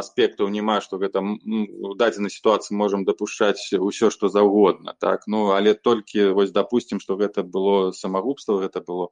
аспектаў 0.03 0.51
няма, 0.51 0.81
што 0.83 0.99
гэта 0.99 1.23
у 1.23 1.93
дадзенай 1.95 2.27
сітуацыі 2.27 2.75
можам 2.75 3.07
дапушчаць 3.07 3.71
усё, 3.71 4.11
што 4.11 4.27
заўгодна. 4.27 4.97
Так? 4.99 5.23
Ну, 5.27 5.55
але 5.55 5.79
толькі 5.79 6.35
вось 6.35 6.51
дапусцім, 6.51 6.99
што 6.99 7.15
гэта 7.15 7.47
было 7.47 7.93
самагубства, 7.95 8.59
гэта 8.59 8.83
было 8.83 9.07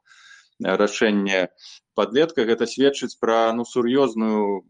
рашэнне 0.64 1.50
падлетка 1.96 2.46
гэта 2.46 2.68
сведчыць 2.68 3.18
пра 3.20 3.52
ну 3.54 3.66
сур'ёзную 3.66 4.64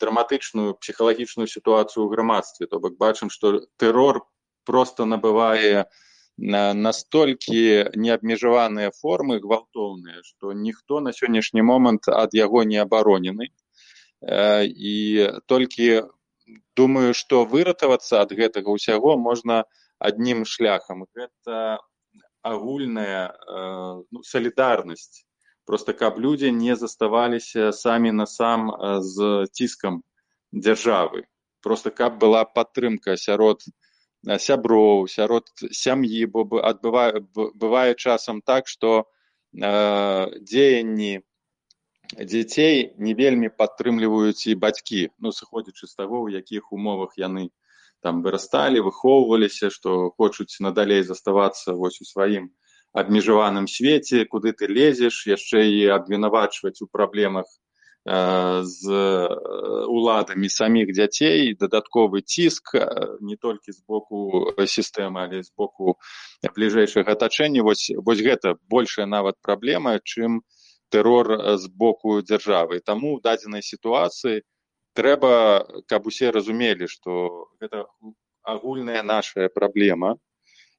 драматычную 0.00 0.74
псіхалагічную 0.80 1.46
сітуацыю 1.48 2.04
ў 2.04 2.10
грамадстве. 2.10 2.66
То 2.66 2.80
бок 2.80 2.98
бачым 2.98 3.30
што 3.30 3.62
тэрор 3.78 4.24
просто 4.64 5.04
набывае 5.04 5.86
на- 6.36 6.74
настолькі 6.74 7.94
неабмежаваныя 7.94 8.90
формы 8.90 9.38
гвалтоўныя 9.38 10.24
што 10.24 10.52
ніхто 10.52 11.00
на 11.00 11.12
сённяшні 11.12 11.62
момант 11.62 12.08
ад 12.08 12.34
яго 12.34 12.64
не 12.64 12.82
абаронены. 12.82 13.52
Э, 14.24 14.64
і 14.64 15.30
толькі 15.46 16.02
думаю 16.76 17.14
што 17.14 17.44
выратавацца 17.44 18.20
ад 18.24 18.32
гэтага 18.32 18.72
ўсяго 18.74 19.16
можна 19.16 19.64
адным 19.98 20.44
шляхам. 20.44 21.06
Гэта 21.14 21.78
агульная 22.42 23.30
э, 23.30 24.02
ну, 24.10 24.22
салідарнасць 24.22 25.24
просто 25.64 25.92
каб 25.92 26.18
людзі 26.20 26.52
не 26.52 26.76
заставаліся 26.76 27.72
самі 27.72 28.12
на 28.12 28.26
сам 28.26 28.70
з 29.00 29.46
ціскам 29.52 30.02
дзяржавы 30.52 31.24
просто 31.62 31.90
каб 31.90 32.18
была 32.20 32.44
падтрымка 32.44 33.16
сярод 33.16 33.64
сяброў 34.24 35.08
сярод 35.08 35.48
сям'і 35.70 36.24
бо 36.26 36.44
бы- 36.44 36.62
адбывае 36.62 37.20
б- 37.20 37.52
бывае 37.54 37.94
часам 37.94 38.40
так 38.40 38.68
што 38.68 39.04
э, 39.52 40.40
дзеянні 40.40 41.20
дзяцей 42.12 42.94
не 42.98 43.14
вельмі 43.14 43.48
падтрымліваюць 43.48 44.46
і 44.46 44.54
бацькі. 44.54 45.08
Ну 45.18 45.32
сыходзячы 45.32 45.86
з 45.86 45.94
таго 45.94 46.22
у 46.22 46.28
якіх 46.28 46.72
умовах 46.72 47.16
яны 47.18 47.48
там 48.04 48.20
вырасталі 48.22 48.84
выхоўваліся 48.84 49.70
што 49.72 50.12
хочуць 50.18 50.60
надалей 50.60 51.02
заставацца 51.02 51.72
вось 51.72 52.00
у 52.00 52.04
сваім 52.04 52.52
абмежаваным 52.94 53.66
свеце 53.66 54.24
куды 54.30 54.54
ты 54.54 54.70
лезеш 54.70 55.26
яшчэ 55.26 55.66
і 55.66 55.78
абвінавачваць 55.98 56.78
у 56.80 56.86
праблемах 56.86 57.50
э, 57.50 58.62
з 58.62 58.86
э, 58.86 59.84
уладамі 59.90 60.48
саміх 60.48 60.94
дзяцей 60.94 61.58
дадатковы 61.58 62.22
ціск 62.22 62.78
э, 62.78 62.86
не 63.20 63.36
толькі 63.36 63.74
з 63.74 63.82
боку 63.82 64.54
сістэмы 64.62 65.26
але 65.26 65.42
з 65.42 65.50
боку 65.58 65.98
бліжэйшых 66.46 67.10
атачэння. 67.10 67.66
Вось 67.66 67.90
вось 67.98 68.22
гэта 68.22 68.54
большая 68.70 69.10
нават 69.10 69.42
праблема 69.42 69.98
чым 69.98 70.46
тэрор 70.94 71.58
з 71.58 71.66
боку 71.66 72.22
дзяржавы. 72.22 72.78
Таму 72.78 73.18
ў 73.18 73.26
дадзенай 73.26 73.66
сітуацыі 73.66 74.46
трэба 74.94 75.66
каб 75.90 76.06
усе 76.06 76.30
разумелі 76.30 76.86
што 76.86 77.50
гэта 77.58 77.90
агульная 78.46 79.02
нашая 79.02 79.50
праблема 79.50 80.14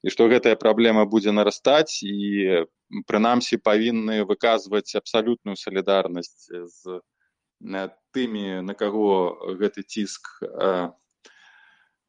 і 0.05 0.13
што 0.13 0.27
гэтая 0.29 0.53
праблема 0.61 1.05
будзе 1.09 1.33
нарастаць 1.33 2.05
і 2.05 2.65
прынамсі 3.09 3.57
павінны 3.57 4.21
выказваць 4.29 4.93
абсалютную 4.99 5.57
салідарнасць 5.57 6.45
з 6.53 7.01
э, 7.73 7.87
тымі 8.13 8.61
на 8.67 8.77
каго 8.77 9.09
гэты 9.61 9.81
ціск 9.81 10.29
э, 10.45 10.89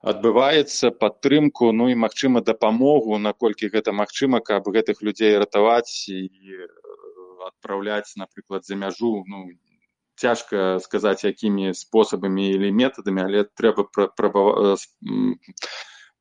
адбываецца 0.06 0.92
падтрымку 1.02 1.72
ну 1.72 1.88
і 1.88 1.96
магчыма 1.96 2.44
дапамогу 2.44 3.18
наколькі 3.18 3.72
гэта 3.72 3.96
магчыма 3.96 4.44
каб 4.44 4.68
гэтых 4.68 5.00
людзей 5.00 5.38
ратаваць 5.40 6.08
і 6.12 6.20
э, 6.20 6.68
адпраўляць 7.46 8.16
напрыклад 8.16 8.66
за 8.66 8.76
мяжу. 8.76 9.24
Ну 9.26 9.46
цяжка 10.16 10.80
сказаць 10.80 11.24
якімі 11.24 11.72
спосабамі 11.74 12.50
или 12.50 12.70
метадамі 12.72 13.22
але 13.24 13.44
трэба 13.44 13.88
пра- 13.92 14.10
э, 14.16 14.76
с- 14.76 14.88
м, 15.04 15.38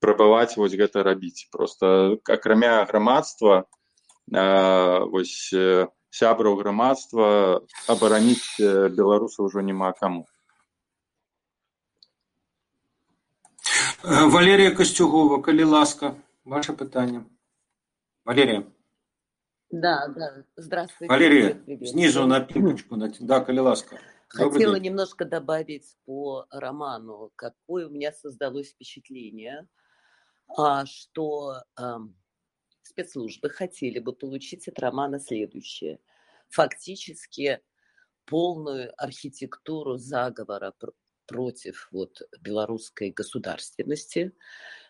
прабаваць 0.00 0.56
вось 0.56 0.74
гэта 0.74 1.02
рабіць 1.02 1.48
просто 1.52 2.18
акрамя 2.28 2.84
грамадства 2.88 3.64
э, 4.32 5.04
вось 5.10 5.50
э, 5.52 5.86
сябраў 6.10 6.56
грамадства 6.56 7.60
абараніць 7.88 8.58
э, 8.60 8.88
беларуса 8.88 9.42
ўжо 9.42 9.60
няма 9.60 9.92
каму 9.92 10.26
Э, 14.04 14.26
Валерия 14.30 14.70
Костюгова, 14.70 15.42
калі 15.42 15.64
ласка, 15.64 16.14
ваше 16.44 16.72
питання. 16.72 17.24
Валерия, 18.24 18.62
Да, 19.70 20.08
да. 20.16 20.44
Здравствуйте. 20.56 21.14
Валерия, 21.14 21.42
всех 21.42 21.64
приветствую. 21.64 21.86
снизу 21.92 22.26
на 22.26 22.40
пимочку, 22.40 22.96
на- 22.96 23.12
да, 23.20 23.40
калі 23.40 23.58
ласка. 23.60 23.96
Добрый 24.38 24.52
Хотела 24.52 24.74
день. 24.74 24.82
немножко 24.82 25.24
добавить 25.24 25.96
по 26.06 26.46
роману, 26.50 27.30
какое 27.36 27.86
у 27.86 27.90
меня 27.90 28.12
создалось 28.12 28.70
впечатление, 28.70 29.58
а, 29.60 29.66
Что 30.85 31.63
ам, 31.75 32.15
спецслужбы 32.81 33.49
хотели 33.49 33.99
бы 33.99 34.13
получить 34.13 34.67
от 34.67 34.79
романа 34.79 35.19
следующее. 35.19 35.99
Фактически 36.49 37.61
полную 38.25 38.93
архитектуру 38.97 39.97
заговора 39.97 40.73
пр- 40.77 40.93
против 41.25 41.87
вот, 41.91 42.21
белорусской 42.39 43.11
государственности, 43.11 44.31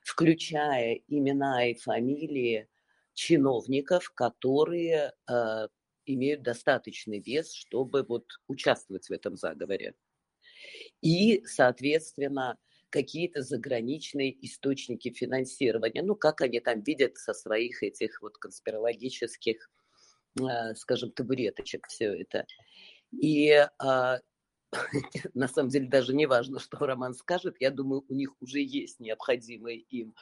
включая 0.03 1.01
имена 1.07 1.67
и 1.67 1.75
фамилии 1.75 2.69
чиновников, 3.13 4.11
которые 4.11 5.13
э, 5.27 5.67
имеют 6.05 6.43
достаточный 6.43 7.19
вес, 7.19 7.53
чтобы 7.53 8.03
вот 8.03 8.25
участвовать 8.47 9.07
в 9.07 9.11
этом 9.11 9.35
заговоре. 9.35 9.95
И, 11.01 11.43
соответственно, 11.45 12.57
какие-то 12.95 13.41
заграничные 13.41 14.33
источники 14.45 15.11
финансирования, 15.11 16.01
ну, 16.01 16.15
как 16.15 16.39
они 16.39 16.61
там 16.61 16.81
видят 16.81 17.17
со 17.17 17.33
своих 17.33 17.83
этих 17.83 18.21
вот 18.21 18.37
конспирологических, 18.37 19.69
э, 20.39 20.75
скажем, 20.75 21.11
табуреточек 21.11 21.87
все 21.89 22.21
это. 22.21 22.45
И 23.11 23.51
а, 23.79 24.19
на 25.33 25.49
самом 25.49 25.67
деле 25.71 25.89
даже 25.89 26.13
не 26.15 26.25
важно, 26.25 26.57
что 26.61 26.77
Роман 26.77 27.13
скажет, 27.15 27.57
я 27.59 27.69
думаю, 27.69 28.05
у 28.07 28.13
них 28.13 28.33
уже 28.41 28.61
есть 28.61 29.01
необходимые 29.01 29.79
им 29.79 30.15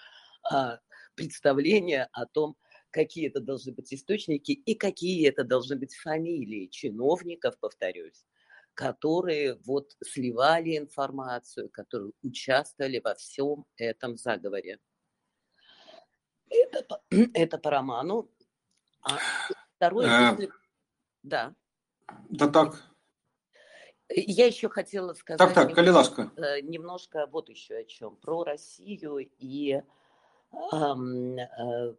а, 0.52 0.80
представления 1.14 2.10
о 2.12 2.26
том, 2.26 2.58
какие 2.90 3.28
это 3.28 3.40
должны 3.40 3.74
быть 3.74 3.94
источники 3.94 4.52
и 4.52 4.74
какие 4.74 5.30
это 5.30 5.44
должны 5.44 5.76
быть 5.76 5.94
фамилии 5.94 6.66
чиновников, 6.72 7.54
повторюсь, 7.60 8.26
которые 8.74 9.56
вот 9.66 9.96
сливали 10.04 10.78
информацию, 10.78 11.70
которые 11.70 12.12
участвовали 12.22 13.00
во 13.04 13.16
всем 13.16 13.66
этом 13.78 14.18
заговоре. 14.18 14.80
Это, 16.50 16.84
по- 16.84 17.02
это 17.34 17.58
по 17.58 17.70
роману. 17.70 18.30
А 19.02 19.18
второе, 19.76 20.36
Э, 20.38 20.48
да. 21.24 21.56
Да 22.30 22.48
так, 22.48 22.76
Я 24.10 24.46
еще 24.48 24.70
хотела 24.70 25.14
сказать 25.14 25.40
так, 25.40 25.54
так, 25.54 25.78
немножко, 25.78 26.22
ласка. 26.22 26.42
э, 26.42 26.62
немножко 26.62 27.26
вот 27.28 27.50
еще 27.50 27.78
о 27.78 27.84
чем. 27.86 28.16
Про 28.18 28.44
Россию 28.44 29.18
и 29.40 29.82
ам, 30.72 31.38
э, 31.38 31.96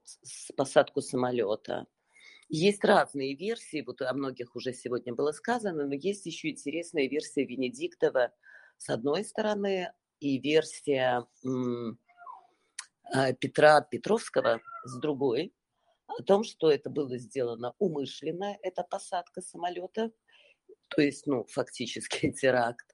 посадку 0.57 1.01
самолета. 1.01 1.87
Есть 2.57 2.85
разные 2.85 3.35
версии, 3.35 3.83
вот 3.85 4.01
о 4.01 4.15
многих 4.15 4.55
уже 4.55 4.73
сегодня 4.73 5.13
было 5.13 5.33
сказано, 5.33 5.89
но 5.89 5.95
есть 5.95 6.25
еще 6.25 6.51
интересная 6.51 7.09
версия 7.09 7.45
Венедиктова 7.45 8.33
с 8.79 8.91
одной 8.91 9.25
стороны 9.25 9.93
и 10.21 10.39
версия 10.39 11.27
а, 13.13 13.33
Петра 13.33 13.81
Петровского 13.81 14.61
с 14.85 14.97
другой, 15.01 15.53
о 16.07 16.23
том, 16.23 16.45
что 16.45 16.71
это 16.71 16.91
было 16.91 17.19
сделано 17.19 17.75
умышленно, 17.81 18.57
эта 18.63 18.85
посадка 18.85 19.41
самолета, 19.41 20.13
то 20.91 21.03
есть, 21.03 21.27
ну, 21.27 21.47
фактически 21.51 22.31
теракт, 22.41 22.87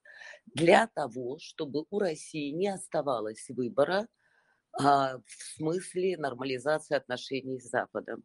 для 0.46 0.86
того, 0.86 1.36
чтобы 1.38 1.84
у 1.90 1.98
России 1.98 2.50
не 2.52 2.68
оставалось 2.68 3.50
выбора 3.50 4.08
а, 4.72 5.18
в 5.18 5.42
смысле 5.56 6.16
нормализации 6.16 6.96
отношений 6.96 7.60
с 7.60 7.68
Западом 7.68 8.24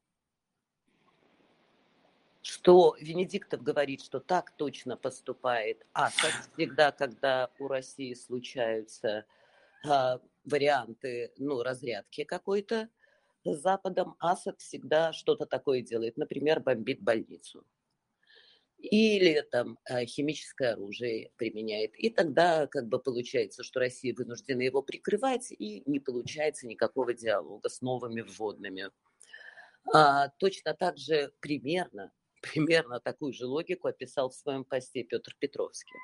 что 2.45 2.95
Венедиктов 2.99 3.63
говорит, 3.63 4.03
что 4.03 4.19
так 4.19 4.51
точно 4.51 4.97
поступает 4.97 5.83
Асад 5.93 6.31
всегда, 6.53 6.91
когда 6.91 7.49
у 7.57 7.67
России 7.67 8.13
случаются 8.13 9.25
э, 9.83 10.19
варианты 10.43 11.33
ну, 11.37 11.63
разрядки 11.63 12.23
какой-то 12.23 12.87
с 13.45 13.57
Западом, 13.57 14.15
Асад 14.19 14.59
всегда 14.59 15.11
что-то 15.11 15.47
такое 15.47 15.81
делает, 15.81 16.17
например, 16.17 16.59
бомбит 16.59 17.01
больницу. 17.01 17.65
Или 18.77 19.41
там 19.49 19.79
э, 19.89 20.05
химическое 20.05 20.73
оружие 20.73 21.31
применяет. 21.37 21.95
И 21.95 22.11
тогда 22.11 22.67
как 22.67 22.87
бы 22.87 22.99
получается, 22.99 23.63
что 23.63 23.79
Россия 23.79 24.13
вынуждена 24.13 24.61
его 24.61 24.83
прикрывать, 24.83 25.51
и 25.51 25.81
не 25.87 25.99
получается 25.99 26.67
никакого 26.67 27.15
диалога 27.15 27.69
с 27.69 27.81
новыми 27.81 28.21
вводными. 28.21 28.91
А, 29.91 30.29
точно 30.37 30.75
так 30.75 30.99
же 30.99 31.33
примерно 31.39 32.11
примерно 32.53 32.99
такую 32.99 33.33
же 33.33 33.45
логику 33.45 33.87
описал 33.87 34.29
в 34.29 34.35
своем 34.35 34.63
посте 34.63 35.03
Петр 35.03 35.35
Петровский. 35.39 35.97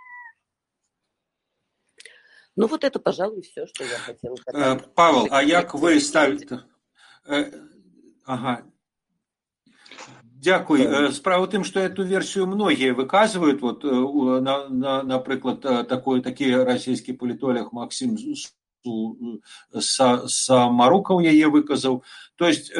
Ну 2.55 2.67
вот 2.67 2.83
это, 2.83 2.99
пожалуй, 2.99 3.41
все, 3.41 3.65
что 3.65 3.83
я 3.83 3.97
хотела 3.97 4.35
сказать. 4.35 4.81
Э, 4.81 4.87
Павел, 4.95 5.27
а 5.31 5.41
як 5.41 5.73
ви 5.73 5.99
ставите? 5.99 6.59
Э, 7.29 7.51
ага. 8.25 8.65
Дякую. 10.23 10.89
Э, 10.89 11.11
справа 11.11 11.45
в 11.45 11.49
тим, 11.49 11.63
що 11.63 11.79
эту 11.79 12.03
версію 12.03 12.47
многие 12.47 12.93
выказывают. 12.93 13.61
Вот, 13.61 13.83
на, 13.83 14.69
на, 14.69 15.03
наприклад, 15.03 15.61
такой, 15.87 16.21
такий 16.21 16.63
російський 16.63 17.13
політолог 17.13 17.69
Максим 17.73 18.17
Самаруков 20.27 21.21
яе 21.21 21.47
выказаў. 21.47 22.03
То 22.35 22.47
есть 22.47 22.73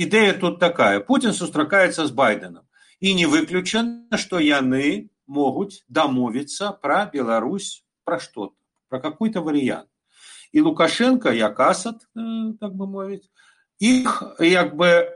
Ідэя 0.00 0.32
тут 0.40 0.56
такая. 0.60 1.04
Путін 1.04 1.36
сустракаецца 1.36 2.08
з 2.08 2.12
байденам 2.16 2.64
і 3.04 3.12
не 3.14 3.28
выключана 3.28 4.16
што 4.16 4.40
яны 4.40 5.12
могуць 5.28 5.84
дамовіцца 5.92 6.72
пра 6.80 7.04
Беларусь 7.12 7.84
пра 8.08 8.16
что-то 8.18 8.56
про 8.88 9.00
какой-то 9.00 9.44
варыянт 9.44 9.88
і 10.52 10.64
лукашенко 10.64 11.32
як 11.36 11.60
асад 11.60 12.00
так 12.60 12.72
бы 12.72 12.88
мовіць 12.88 13.28
іх 13.78 14.40
як 14.40 14.76
бы 14.76 15.08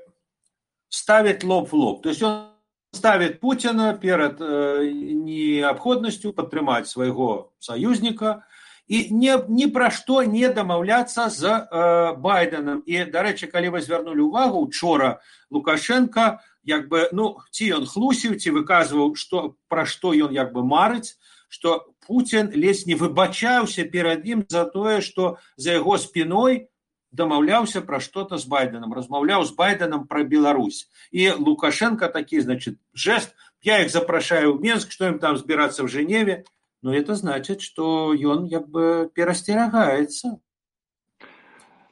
ставить 0.89 1.45
лоб 1.45 1.68
в 1.68 1.74
лоб. 1.74 2.03
То 2.03 2.09
есть 2.09 2.22
он 2.22 2.53
ставит 2.93 3.41
Путина 3.41 3.95
перад 3.95 4.39
неабходнасцю 4.41 6.32
падтрымаць 6.32 6.87
свайго 6.89 7.53
саюзніка 7.59 8.45
і 8.87 9.09
не, 9.11 9.39
ні 9.49 9.66
пра 9.72 9.89
што 9.91 10.22
не 10.28 10.49
дамаўляцца 10.49 11.28
з 11.32 11.49
э, 11.49 12.16
байденам 12.20 12.82
і 12.85 13.05
дарэчы 13.09 13.49
калі 13.49 13.76
вы 13.76 13.80
звярнулі 13.80 14.28
увагу 14.28 14.61
учора 14.61 15.20
лукашенко 15.51 16.41
як 16.64 16.89
бы 16.89 17.09
ну 17.12 17.41
ці 17.51 17.80
ён 17.80 17.89
хлусіў 17.89 18.37
ці 18.37 18.53
выказваў 18.53 19.16
што 19.16 19.57
пра 19.72 19.89
што 19.89 20.12
ён 20.12 20.37
як 20.37 20.53
бы 20.53 20.64
марыць 20.64 21.16
што 21.49 21.89
Путін 22.05 22.53
ледзь 22.53 22.85
не 22.85 22.95
выбачаўся 23.01 23.89
перад 23.89 24.28
ім 24.28 24.45
за 24.49 24.68
тое 24.68 25.01
што 25.01 25.41
за 25.57 25.80
яго 25.80 25.97
спіной 25.97 26.68
дамаўляўся 27.14 27.80
пра 27.80 28.01
што-то 28.05 28.37
з 28.37 28.45
байденам 28.45 28.93
размаўляў 28.93 29.49
з 29.49 29.57
байденам 29.57 30.05
пра 30.11 30.28
Беларусь 30.28 30.91
і 31.09 31.30
лукашенко 31.41 32.12
такі 32.12 32.45
значит 32.45 32.76
жест 32.93 33.32
я 33.64 33.80
их 33.80 33.89
запрашаю 33.89 34.53
ў 34.53 34.61
Менск 34.61 34.93
што 34.93 35.09
ім 35.09 35.16
там 35.24 35.41
збірацца 35.41 35.87
в 35.87 35.89
Женеве 35.89 36.45
но 36.85 36.95
это 36.95 37.14
значит, 37.14 37.62
что 37.62 38.12
ён 38.12 38.45
як 38.45 38.68
бы 38.68 39.11
перасцерагаецца, 39.14 40.37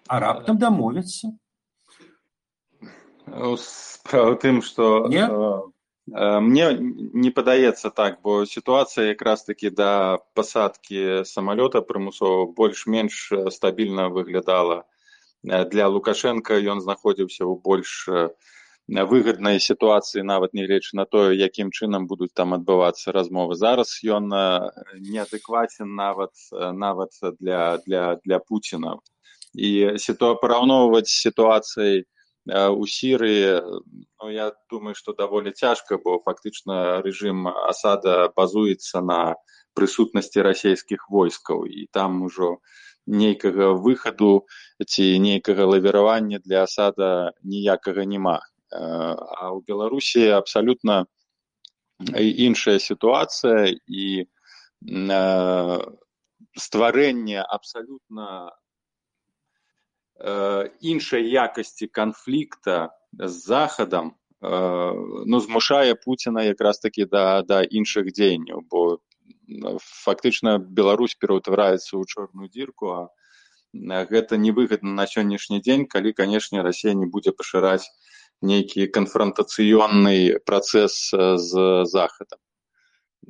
а 0.07 0.21
раптам 0.21 0.59
дамовіцца. 0.61 1.33
Справа 3.57 4.37
тым, 4.37 4.61
што 4.61 5.09
не? 5.09 5.25
мне 6.45 6.67
не 6.77 7.31
падаецца 7.31 7.89
так, 7.89 8.21
бо 8.21 8.45
сітуацыя 8.45 9.17
якраз 9.17 9.49
такі 9.49 9.71
да 9.71 10.21
пасадкі 10.37 11.25
самалёта 11.25 11.81
прымусова 11.81 12.53
больш-менш 12.53 13.33
стабільна 13.49 14.09
выглядала. 14.13 14.85
Для 15.43 15.89
Лукашенко 15.89 16.61
ён 16.61 16.85
знаходзіўся 16.85 17.49
ў 17.49 17.57
больш 17.57 18.05
выгаднай 18.93 19.57
сітуацыі 19.61 20.23
нават 20.23 20.53
нягледзячы 20.53 20.97
на 21.01 21.05
тое 21.09 21.33
якім 21.37 21.73
чынам 21.73 22.07
будуць 22.07 22.35
там 22.37 22.53
адбывацца 22.53 23.13
размовы. 23.13 23.57
Зараз 23.57 23.97
ён 24.05 24.29
неадэкватен 25.01 25.95
нават 25.97 26.33
нават 26.53 27.17
для 27.41 27.79
для 27.87 28.21
для 28.25 28.39
пуціна. 28.39 28.99
І 29.55 29.97
сітуа 29.97 30.37
параўноўваць 30.37 31.09
сітуацыяй 31.09 32.05
у 32.53 32.87
сірыі 32.87 33.65
ну, 34.21 34.29
я 34.29 34.53
думаю 34.69 34.95
што 34.95 35.17
даволі 35.17 35.53
цяжка 35.53 35.97
бо 35.97 36.19
фактычна 36.21 37.01
рэжым 37.01 37.49
асада 37.49 38.29
базуецца 38.37 39.01
на 39.01 39.37
прысутнасці 39.73 40.45
расійскіх 40.45 41.09
войскаў. 41.09 41.65
І 41.65 41.89
там 41.93 42.23
ужо 42.29 42.59
нейкага 43.07 43.73
выхаду 43.73 44.45
ці 44.85 45.19
нейкага 45.19 45.65
лавіравання 45.65 46.45
для 46.45 46.69
асада 46.69 47.33
ніякага 47.43 48.05
няма 48.05 48.41
а 48.73 49.53
ў 49.53 49.59
беларусі 49.69 50.33
абсалютна 50.39 51.05
іншая 52.17 52.79
сітуацыя 52.83 53.73
і 53.87 54.07
стварэнне 56.59 57.43
абсалютна 57.43 58.51
іншай 60.81 61.23
якасці 61.29 61.87
канфлікта 61.87 62.91
з 63.13 63.33
захадам 63.47 64.13
ну 64.43 65.41
змушае 65.41 65.95
пуціна 65.95 66.43
якраз 66.43 66.79
такі 66.79 67.07
да 67.07 67.43
да 67.43 67.63
іншых 67.63 68.11
дзеянняў 68.11 68.67
бо 68.67 68.99
фактычна 69.79 70.59
Беларусь 70.59 71.15
пераўтвараецца 71.15 71.95
ў 71.99 72.03
чорную 72.07 72.49
дзірку 72.49 72.91
а 72.97 73.03
гэта 74.11 74.37
невыгадна 74.37 74.93
на 74.93 75.07
сённяшні 75.07 75.61
дзень 75.61 75.87
калі 75.87 76.13
канешне 76.13 76.63
Расія 76.63 76.95
не 76.95 77.07
будзе 77.07 77.33
пашыраць 77.33 77.87
нейкі 78.43 78.87
канфронтацыённы 78.97 80.43
працэс 80.47 81.11
з 81.15 81.53
захадам 81.87 82.41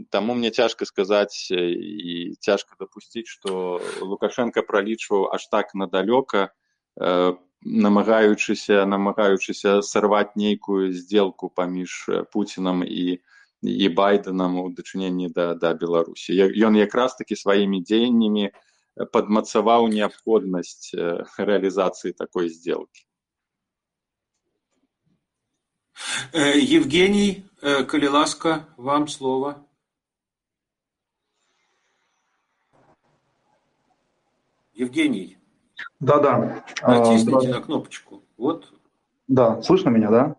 Таму 0.08 0.34
мне 0.34 0.50
цяжка 0.50 0.88
сказаць 0.88 1.52
і 1.52 2.32
цяжка 2.40 2.76
дапусціць 2.80 3.28
што 3.28 3.80
лукашенко 4.00 4.64
пралічваў 4.64 5.28
аж 5.36 5.46
так 5.52 5.74
надалёка 5.74 6.48
намагаючыся 6.96 8.86
намагаючыся 8.88 9.76
сарваць 9.82 10.32
нейкую 10.36 10.92
здзелку 10.96 11.52
паміж 11.60 12.08
пуцінам 12.32 12.82
і 12.88 13.20
і 13.62 13.88
байденам 14.00 14.58
у 14.58 14.66
дачыненні 14.80 15.28
да 15.36 15.54
да 15.54 15.76
беларусі 15.84 16.34
ён 16.40 16.80
якраз 16.80 17.14
такі 17.20 17.36
сваімі 17.36 17.84
дзеяннямі 17.84 18.50
падмацаваў 19.12 19.86
неабходнасць 19.92 20.90
рэалізацыі 21.38 22.16
такой 22.16 22.48
здзелкі 22.48 23.02
Э, 23.02 23.11
Евгений, 26.32 27.44
э, 27.60 27.84
коли 27.84 28.06
ласка, 28.06 28.66
вам 28.76 29.08
слово. 29.08 29.56
Евгений. 34.74 35.38
Да-да. 36.00 36.64
Натисните 36.82 37.48
а, 37.48 37.54
на 37.54 37.60
кнопочку. 37.60 38.22
Вот. 38.36 38.72
Да, 39.28 39.62
слышно 39.62 39.90
меня, 39.90 40.10
да? 40.10 40.36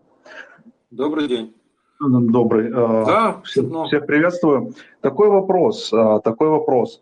Добрый 0.91 1.27
день. 1.27 1.55
Добрый. 1.99 2.69
А, 2.73 3.05
да, 3.05 3.41
всех, 3.43 3.65
всех 3.87 4.05
приветствую. 4.05 4.73
Такой 5.01 5.29
вопрос, 5.29 5.93
а, 5.93 6.19
такой 6.19 6.49
вопрос. 6.49 7.01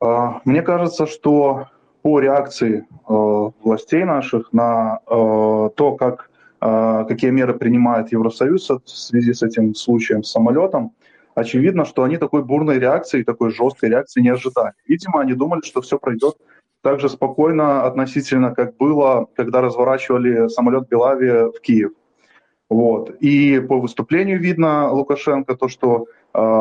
Мне 0.00 0.62
кажется, 0.62 1.06
что 1.06 1.66
по 2.02 2.20
реакции 2.20 2.86
властей 3.08 4.04
наших 4.04 4.52
на 4.52 5.00
то, 5.06 5.96
как 5.98 6.30
какие 6.60 7.30
меры 7.30 7.54
принимает 7.54 8.12
Евросоюз 8.12 8.70
в 8.70 8.88
связи 8.88 9.32
с 9.32 9.42
этим 9.42 9.74
случаем 9.74 10.22
с 10.22 10.30
самолетом, 10.30 10.92
очевидно, 11.34 11.84
что 11.84 12.02
они 12.02 12.16
такой 12.16 12.42
бурной 12.42 12.78
реакции, 12.78 13.22
такой 13.22 13.50
жесткой 13.50 13.90
реакции 13.90 14.20
не 14.20 14.30
ожидали. 14.30 14.72
Видимо, 14.86 15.20
они 15.20 15.34
думали, 15.34 15.60
что 15.62 15.80
все 15.80 15.98
пройдет 15.98 16.34
так 16.82 17.00
же 17.00 17.08
спокойно 17.08 17.84
относительно, 17.84 18.54
как 18.54 18.76
было, 18.76 19.26
когда 19.36 19.60
разворачивали 19.60 20.48
самолет 20.48 20.88
Белави 20.88 21.50
в 21.50 21.60
Киев. 21.60 21.90
Вот. 22.70 23.10
И 23.20 23.60
по 23.60 23.80
выступлению 23.80 24.38
видно 24.40 24.92
Лукашенко 24.92 25.56
то, 25.56 25.68
что, 25.68 26.06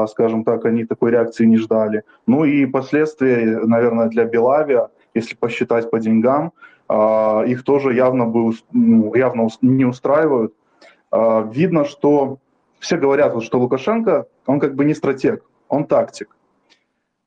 скажем 0.08 0.44
так, 0.44 0.66
они 0.66 0.86
такой 0.86 1.12
реакции 1.12 1.46
не 1.46 1.58
ждали. 1.58 2.04
Ну 2.26 2.46
и 2.46 2.66
последствия, 2.66 3.60
наверное, 3.66 4.08
для 4.08 4.26
Белавия, 4.26 4.90
если 5.14 5.36
посчитать 5.36 5.90
по 5.90 6.00
деньгам, 6.00 6.52
их 6.90 7.64
тоже 7.64 7.94
явно, 7.94 8.26
бы, 8.26 8.54
ну, 8.72 9.14
явно 9.14 9.48
не 9.62 9.86
устраивают. 9.86 10.54
Видно, 11.12 11.84
что 11.84 12.38
все 12.80 12.98
говорят, 12.98 13.42
что 13.44 13.60
Лукашенко, 13.60 14.28
он 14.46 14.60
как 14.60 14.76
бы 14.76 14.86
не 14.86 14.94
стратег, 14.94 15.44
он 15.68 15.86
тактик. 15.86 16.38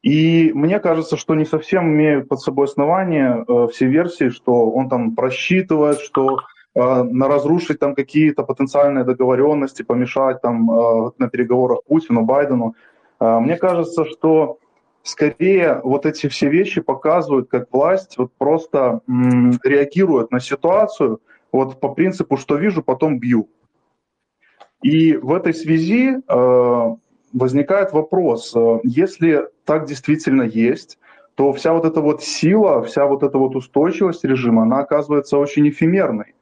И 0.03 0.51
мне 0.55 0.81
кажется, 0.81 1.17
что 1.17 1.35
не 1.35 1.45
совсем 1.45 1.89
имеют 1.89 2.29
под 2.29 2.41
собой 2.41 2.65
основания 2.65 3.45
э, 3.47 3.69
все 3.71 3.87
версии, 3.87 4.31
что 4.31 4.71
он 4.71 4.89
там 4.89 5.15
просчитывает, 5.15 6.01
что 6.01 6.39
э, 6.75 7.03
на 7.03 7.29
разрушить 7.29 7.81
там 7.81 7.95
какие-то 7.95 8.43
потенциальные 8.43 9.05
договоренности, 9.05 9.83
помешать 9.83 10.41
там 10.41 10.71
э, 10.71 11.11
на 11.19 11.29
переговорах 11.29 11.81
Путину, 11.87 12.23
Байдену. 12.23 12.75
Мне 13.23 13.59
кажется, 13.59 14.07
что 14.07 14.57
скорее 15.03 15.81
вот 15.83 16.07
эти 16.07 16.29
все 16.29 16.49
вещи 16.49 16.81
показывают, 16.81 17.49
как 17.49 17.73
власть 17.73 18.19
вот 18.19 18.33
просто 18.37 19.01
м, 19.09 19.59
реагирует 19.65 20.31
на 20.31 20.41
ситуацию 20.41 21.21
вот 21.53 21.81
по 21.81 21.89
принципу, 21.89 22.37
что 22.37 22.57
вижу, 22.57 22.83
потом 22.83 23.19
бью. 23.19 23.49
И 24.83 25.17
в 25.17 25.33
этой 25.33 25.53
связи 25.53 26.17
э, 26.17 26.97
возникает 27.33 27.93
вопрос, 27.93 28.53
э, 28.55 28.79
если 28.85 29.49
так 29.65 29.87
действительно 29.87 30.43
есть, 30.43 30.99
то 31.35 31.53
вся 31.53 31.73
вот 31.73 31.85
эта 31.85 32.01
вот 32.01 32.23
сила, 32.23 32.83
вся 32.83 33.07
вот 33.07 33.23
эта 33.23 33.39
вот 33.39 33.57
устойчивость 33.57 34.25
режима, 34.25 34.63
она 34.63 34.81
оказывается 34.81 35.39
очень 35.39 35.69
эфемерной. 35.69 36.35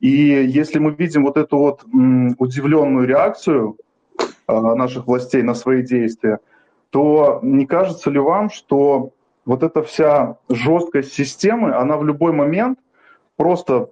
И 0.00 0.08
если 0.08 0.78
мы 0.78 0.92
видим 0.92 1.24
вот 1.24 1.36
эту 1.36 1.58
вот 1.58 1.84
удивленную 2.38 3.06
реакцию 3.06 3.76
э, 4.18 4.24
наших 4.52 5.06
властей 5.06 5.42
на 5.42 5.54
свои 5.54 5.82
действия, 5.82 6.40
то 6.92 7.40
не 7.42 7.64
кажется 7.64 8.10
ли 8.10 8.18
вам, 8.18 8.50
что 8.50 9.12
вот 9.46 9.62
эта 9.62 9.82
вся 9.82 10.36
жесткость 10.50 11.14
системы, 11.14 11.74
она 11.74 11.96
в 11.96 12.04
любой 12.04 12.32
момент 12.32 12.78
просто 13.36 13.88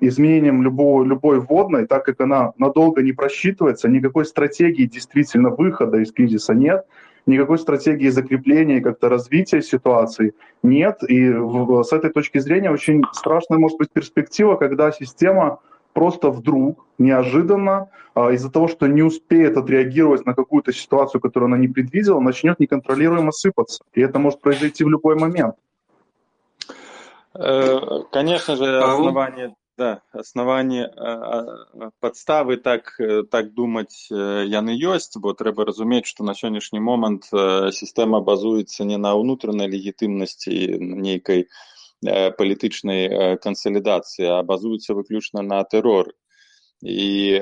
изменением 0.00 0.62
любого, 0.62 1.02
любой 1.02 1.40
вводной, 1.40 1.86
так 1.86 2.04
как 2.04 2.20
она 2.20 2.52
надолго 2.58 3.02
не 3.02 3.12
просчитывается, 3.12 3.88
никакой 3.88 4.26
стратегии 4.26 4.84
действительно 4.84 5.48
выхода 5.48 5.96
из 5.96 6.12
кризиса 6.12 6.52
нет, 6.52 6.84
никакой 7.24 7.58
стратегии 7.58 8.10
закрепления 8.10 8.78
и 8.78 8.82
как-то 8.82 9.08
развития 9.08 9.62
ситуации 9.62 10.34
нет. 10.62 10.98
И 11.08 11.30
в, 11.30 11.82
с 11.84 11.92
этой 11.94 12.10
точки 12.10 12.36
зрения 12.38 12.70
очень 12.70 13.02
страшная 13.14 13.58
может 13.58 13.78
быть 13.78 13.90
перспектива, 13.90 14.56
когда 14.56 14.92
система 14.92 15.60
просто 15.93 16.29
вдруг, 16.29 16.85
неожиданно, 16.97 17.89
а, 18.13 18.31
из-за 18.31 18.51
того, 18.51 18.67
что 18.67 18.87
не 18.87 19.03
успеет 19.03 19.57
отреагировать 19.57 20.25
на 20.25 20.33
какую-то 20.33 20.73
ситуацию, 20.73 21.21
которую 21.21 21.47
она 21.47 21.57
не 21.57 21.67
предвидела, 21.67 22.19
начнет 22.19 22.59
неконтролируемо 22.59 23.31
сыпаться. 23.31 23.83
И 23.93 24.01
это 24.01 24.19
может 24.19 24.41
произойти 24.41 24.83
в 24.83 24.89
любой 24.89 25.15
момент. 25.15 25.55
Э, 27.33 28.03
конечно 28.11 28.55
же, 28.55 28.79
основание 28.81 29.55
да 29.77 30.01
аснаванні 30.11 30.89
падставы 32.01 32.57
так 32.57 32.89
так 33.29 33.53
думаць 33.53 34.09
яны 34.09 34.73
ёсць 34.73 35.17
бо 35.21 35.33
трэба 35.37 35.67
разумець 35.69 36.09
што 36.09 36.25
на 36.25 36.33
сённяшні 36.33 36.81
момант 36.81 37.29
сістэма 37.29 38.21
базуецца 38.25 38.89
не 38.89 38.97
на 38.97 39.13
ўнутранай 39.13 39.69
легітымнасці 39.69 40.81
нейкай 40.81 41.45
палітычнай 42.02 43.38
кансалідацыі 43.42 44.26
а 44.38 44.42
базуецца 44.42 44.94
выключна 44.98 45.42
на 45.46 45.62
тэрор 45.64 46.10
і 46.82 47.38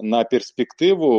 на 0.00 0.24
перспектыву 0.24 1.10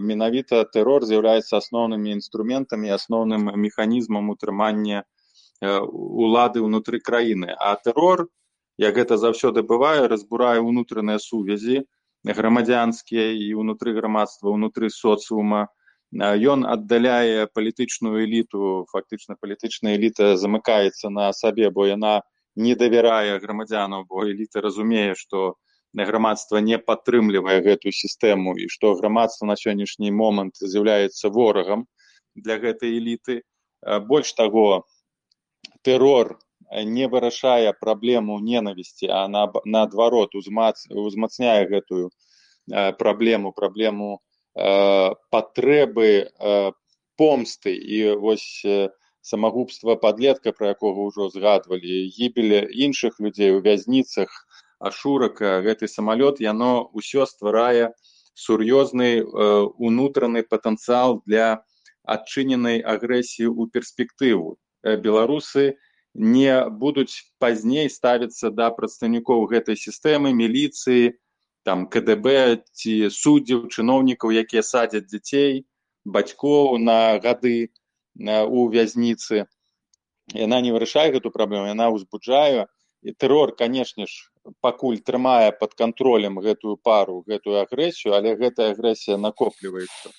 менавіта 0.00 0.62
тэрор 0.70 1.02
з'яўляецца 1.04 1.58
асноўнымі 1.58 2.14
інструментамі 2.14 2.94
асноўным 2.94 3.50
механізмам 3.58 4.30
утрымання 4.30 5.02
улады 5.62 6.62
ўнутры 6.62 7.02
краіны 7.02 7.50
а 7.58 7.74
тэрор 7.74 8.30
як 8.78 8.94
гэта 8.94 9.18
заўсёды 9.18 9.66
бывае 9.66 10.06
разбурае 10.06 10.62
ўнутраныя 10.62 11.18
сувязі 11.18 11.82
грамадзянскія 12.22 13.34
і 13.34 13.58
ўнутры 13.58 13.94
грамадства 13.98 14.54
ўнутры 14.54 14.94
соцыума 14.94 15.66
ён 16.12 16.66
аддаляе 16.68 17.48
палітычную 17.54 18.24
эліту 18.24 18.84
фактычна 18.92 19.36
палітычная 19.40 19.96
эліта 19.96 20.36
замыкаецца 20.36 21.08
на 21.08 21.32
сабе 21.32 21.70
бо 21.70 21.86
яна 21.88 22.20
не 22.56 22.74
давярае 22.74 23.40
грамадзянаў 23.40 24.04
бо 24.08 24.28
эліта 24.28 24.60
разумее 24.60 25.14
што 25.16 25.56
грамадства 25.94 26.60
не 26.60 26.78
падтрымлівае 26.78 27.60
гэтую 27.60 27.92
сістэму 27.92 28.56
і 28.56 28.68
што 28.68 28.94
грамадства 28.94 29.46
на 29.46 29.56
сённяшні 29.56 30.10
момант 30.10 30.56
з'яўляецца 30.60 31.28
ворагам 31.28 31.86
для 32.34 32.56
гэтай 32.56 32.96
эліты. 32.96 33.42
Больш 34.08 34.32
таго 34.32 34.84
тэрор 35.82 36.38
не 36.72 37.08
вырашае 37.08 37.72
праблему 37.72 38.38
ненавісці 38.40 39.08
а 39.12 39.28
на 39.28 39.52
наадварот 39.64 40.34
узмац 40.34 40.88
узмацняе 40.88 41.68
гэтую 41.68 42.10
праблему 42.98 43.52
праблему 43.52 44.20
патрэбы 44.54 46.28
э, 46.28 46.72
помсты. 47.16 47.74
І 47.74 48.16
вось 48.20 48.62
э, 48.64 48.90
самагубства 49.20 49.96
падлетка 49.96 50.52
пра 50.52 50.74
якога 50.74 51.06
ўжо 51.08 51.28
згадвалі 51.30 52.10
гібелі 52.16 52.68
іншых 52.68 53.20
людзей 53.22 53.54
у 53.56 53.62
вязніцах 53.62 54.28
ашурака 54.82 55.62
гэты 55.62 55.86
самалёт 55.86 56.42
яно 56.42 56.90
ўсё 56.90 57.26
стварае 57.30 57.94
сур'ёзны 58.34 59.22
э, 59.22 59.22
унутраны 59.78 60.42
патэнцыял 60.42 61.22
для 61.24 61.62
адчыненай 62.02 62.82
агрэсіі 62.82 63.46
ў 63.46 63.70
перспектыву. 63.70 64.58
Э, 64.82 64.96
беларусы 64.96 65.78
не 66.14 66.68
будуць 66.68 67.30
пазней 67.38 67.88
ставіцца 67.88 68.50
да 68.50 68.68
прадстаўнікоў 68.74 69.46
гэтай 69.54 69.78
сістэмы 69.78 70.34
міліцыі 70.34 71.14
там 71.62 71.86
кДб 71.86 72.58
ці 72.74 72.94
суддзяў 73.10 73.68
чыноўнікаў 73.70 74.34
якія 74.42 74.62
садзяць 74.66 75.06
дзяцей 75.06 75.64
бацькоў 76.04 76.78
на 76.78 77.18
гады 77.22 77.70
у 78.18 78.68
вязніцы. 78.68 79.46
Яна 80.34 80.60
не 80.60 80.72
вырашае 80.74 81.10
гэту 81.14 81.30
праблему 81.30 81.70
яна 81.70 81.90
ўзбуджае. 81.94 82.66
І 83.02 83.10
тэрор 83.18 83.54
канешне 83.58 84.06
ж 84.06 84.30
пакуль 84.62 84.98
трымае 85.02 85.50
под 85.58 85.74
кантролем 85.74 86.38
гэтую 86.38 86.76
пару 86.78 87.22
гэтую 87.26 87.58
агрэсію 87.62 88.14
але 88.14 88.34
гэтая 88.38 88.74
агрэсія 88.74 89.18
накопліваецца. 89.18 90.14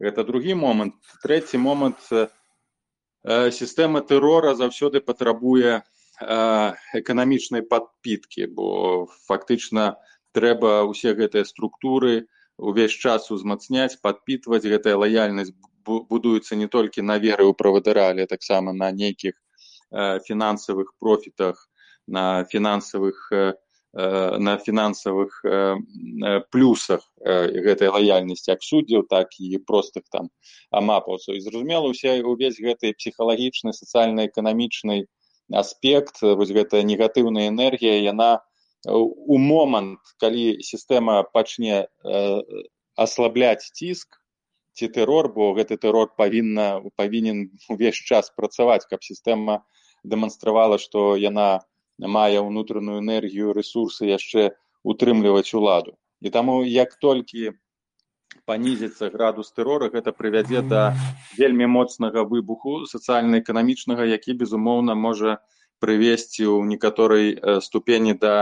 Гэта 0.00 0.24
другі 0.24 0.56
момант. 0.60 0.96
Трэці 1.24 1.56
момант 1.56 2.00
сістэма 3.24 4.04
тэрора 4.04 4.54
заўсёды 4.54 5.00
патрабуе 5.00 5.80
эканамічнай 6.20 7.64
падпіткі 7.64 8.52
бо 8.52 8.68
фактычна 9.28 9.96
трэба 10.36 10.72
ўсе 10.90 11.14
гэтыя 11.20 11.48
структуры 11.48 12.26
увесь 12.56 12.94
час 12.94 13.30
узмацняць 13.34 14.00
падпітваць. 14.04 14.64
Гэтая 14.64 14.96
лаяльнасць 15.00 15.52
будуецца 15.86 16.58
не 16.60 16.68
толькі 16.68 17.06
на 17.10 17.18
веры 17.22 17.48
ў 17.48 17.54
правадыра 17.56 18.10
але 18.12 18.26
таксама 18.26 18.72
на 18.72 18.90
нейкіх 18.90 19.36
фінансавых 20.26 20.92
профітах 20.98 21.68
на 22.06 22.44
фінансавых 22.50 23.30
Э, 23.98 24.36
на 24.38 24.58
фінансавых 24.58 25.40
э, 25.44 25.76
э, 26.22 26.40
плюсах 26.52 27.00
гэтай 27.24 27.88
лаяльнасці 27.88 28.50
як 28.52 28.60
суддзяў 28.60 29.06
так 29.08 29.32
і 29.40 29.56
простых 29.64 30.04
там 30.12 30.28
амапаўцаў. 30.68 31.32
І 31.32 31.40
зразумела 31.40 31.88
усе 31.88 32.20
увесь 32.20 32.60
гэты 32.60 32.92
псіхалагічны 32.92 33.72
сацыяльна-эканамічны 33.72 35.08
аспект 35.48 36.20
вось 36.20 36.52
гэтая 36.52 36.84
негатыўная 36.84 37.48
энергія 37.48 37.96
яна 38.04 38.28
у 38.36 38.44
момант 38.86 40.00
калі 40.22 40.62
сістэма 40.62 41.22
пачне 41.34 41.86
аслабляць 42.96 43.70
ціск 43.74 44.20
ці 44.76 44.88
тэрор 44.92 45.32
бо 45.34 45.52
гэты 45.56 45.76
тэрор 45.80 46.12
павінна 46.16 46.82
павінен 46.96 47.50
увесь 47.68 47.98
час 47.98 48.30
працаваць 48.30 48.86
каб 48.86 49.02
сістэма 49.02 49.62
дэманстравала 50.04 50.78
што 50.78 51.16
яна 51.16 51.66
мае 51.98 52.40
ўнутраную 52.44 53.00
энергію 53.02 53.56
рэсурсы 53.56 54.06
яшчэ 54.06 54.52
утрымліваць 54.84 55.54
уладу. 55.56 55.96
І 56.20 56.30
таму 56.30 56.62
як 56.64 56.94
толькі 57.00 57.56
панізіцца 58.46 59.10
градус 59.10 59.50
тэрора 59.56 59.88
гэта 59.90 60.12
прывядзе 60.12 60.62
да 60.62 60.94
вельмі 61.38 61.66
моцнага 61.66 62.22
выбуху 62.22 62.84
сацыяльна-эканамічнага 62.86 64.06
які 64.06 64.36
безумоўна 64.38 64.94
можа 64.94 65.40
прывесці 65.82 66.46
ў 66.46 66.68
некаторай 66.70 67.26
ступені 67.64 68.14
да 68.14 68.34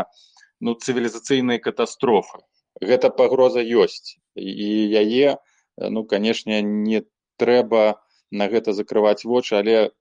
ну 0.65 0.73
цывілізацыйнай 0.75 1.61
катастрофы. 1.61 2.41
Гэта 2.81 3.11
пагроза 3.13 3.61
ёсць. 3.61 4.17
І 4.35 4.71
яе 5.05 5.37
ну 5.77 6.05
канешне 6.09 6.63
не 6.63 7.05
трэба 7.37 8.01
на 8.31 8.49
гэта 8.49 8.73
закрываць 8.73 9.29
вочы 9.29 9.61
але 9.61 9.93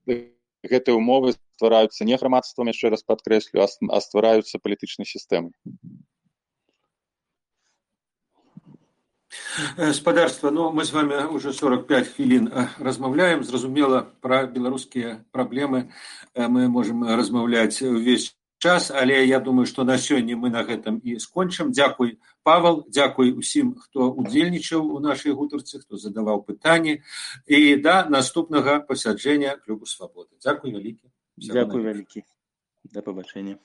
гэтыя 0.63 0.95
ўмовы 0.95 1.35
ствараюцца 1.35 2.07
не 2.07 2.17
грамадствам 2.17 2.71
яшчэ 2.71 2.95
раз 2.95 3.03
падкрэслю 3.03 3.65
а 3.65 3.99
ствараюцца 4.07 4.63
палітычнай 4.63 5.09
сістэмай. 5.09 5.51
Спадарства 9.93 10.49
ну 10.49 10.71
мы 10.71 10.85
з 10.85 10.93
вами 10.93 11.25
уже 11.27 11.53
45 11.53 12.07
хвілін 12.15 12.49
размаўляем. 12.79 13.43
Зразумела 13.43 14.07
пра 14.21 14.45
беларускія 14.45 15.25
праблемы 15.31 15.91
мы 16.35 16.69
можем 16.69 17.03
размаўляць 17.03 17.81
увесь 17.81 18.31
час 18.63 18.91
але 18.91 19.17
я 19.27 19.39
думаю 19.47 19.65
что 19.71 19.83
на 19.83 19.97
сёння 19.97 20.37
мы 20.43 20.51
на 20.53 20.63
гэтым 20.69 20.99
і 21.03 21.19
скончым. 21.19 21.73
Дзякуй 21.75 22.15
павал 22.43 22.83
дзякуй 22.87 23.35
усім 23.43 23.75
хто 23.75 24.07
удзельнічаў 24.23 24.87
у 24.87 25.03
нашай 25.03 25.35
гутарцы 25.41 25.83
хто 25.83 25.99
задаваў 26.05 26.45
пытанні. 26.47 27.01
І 27.47 27.75
да 27.83 27.97
наступнага 28.07 28.79
пасяджэння 28.87 29.59
клубу 29.65 29.85
свабоды. 29.85 30.39
Дзякуй 30.39 30.71
вялікі. 30.79 31.07
Дзякуй 31.37 31.83
вялікі. 31.91 32.23
Да 32.95 33.01
пабачэння 33.01 33.59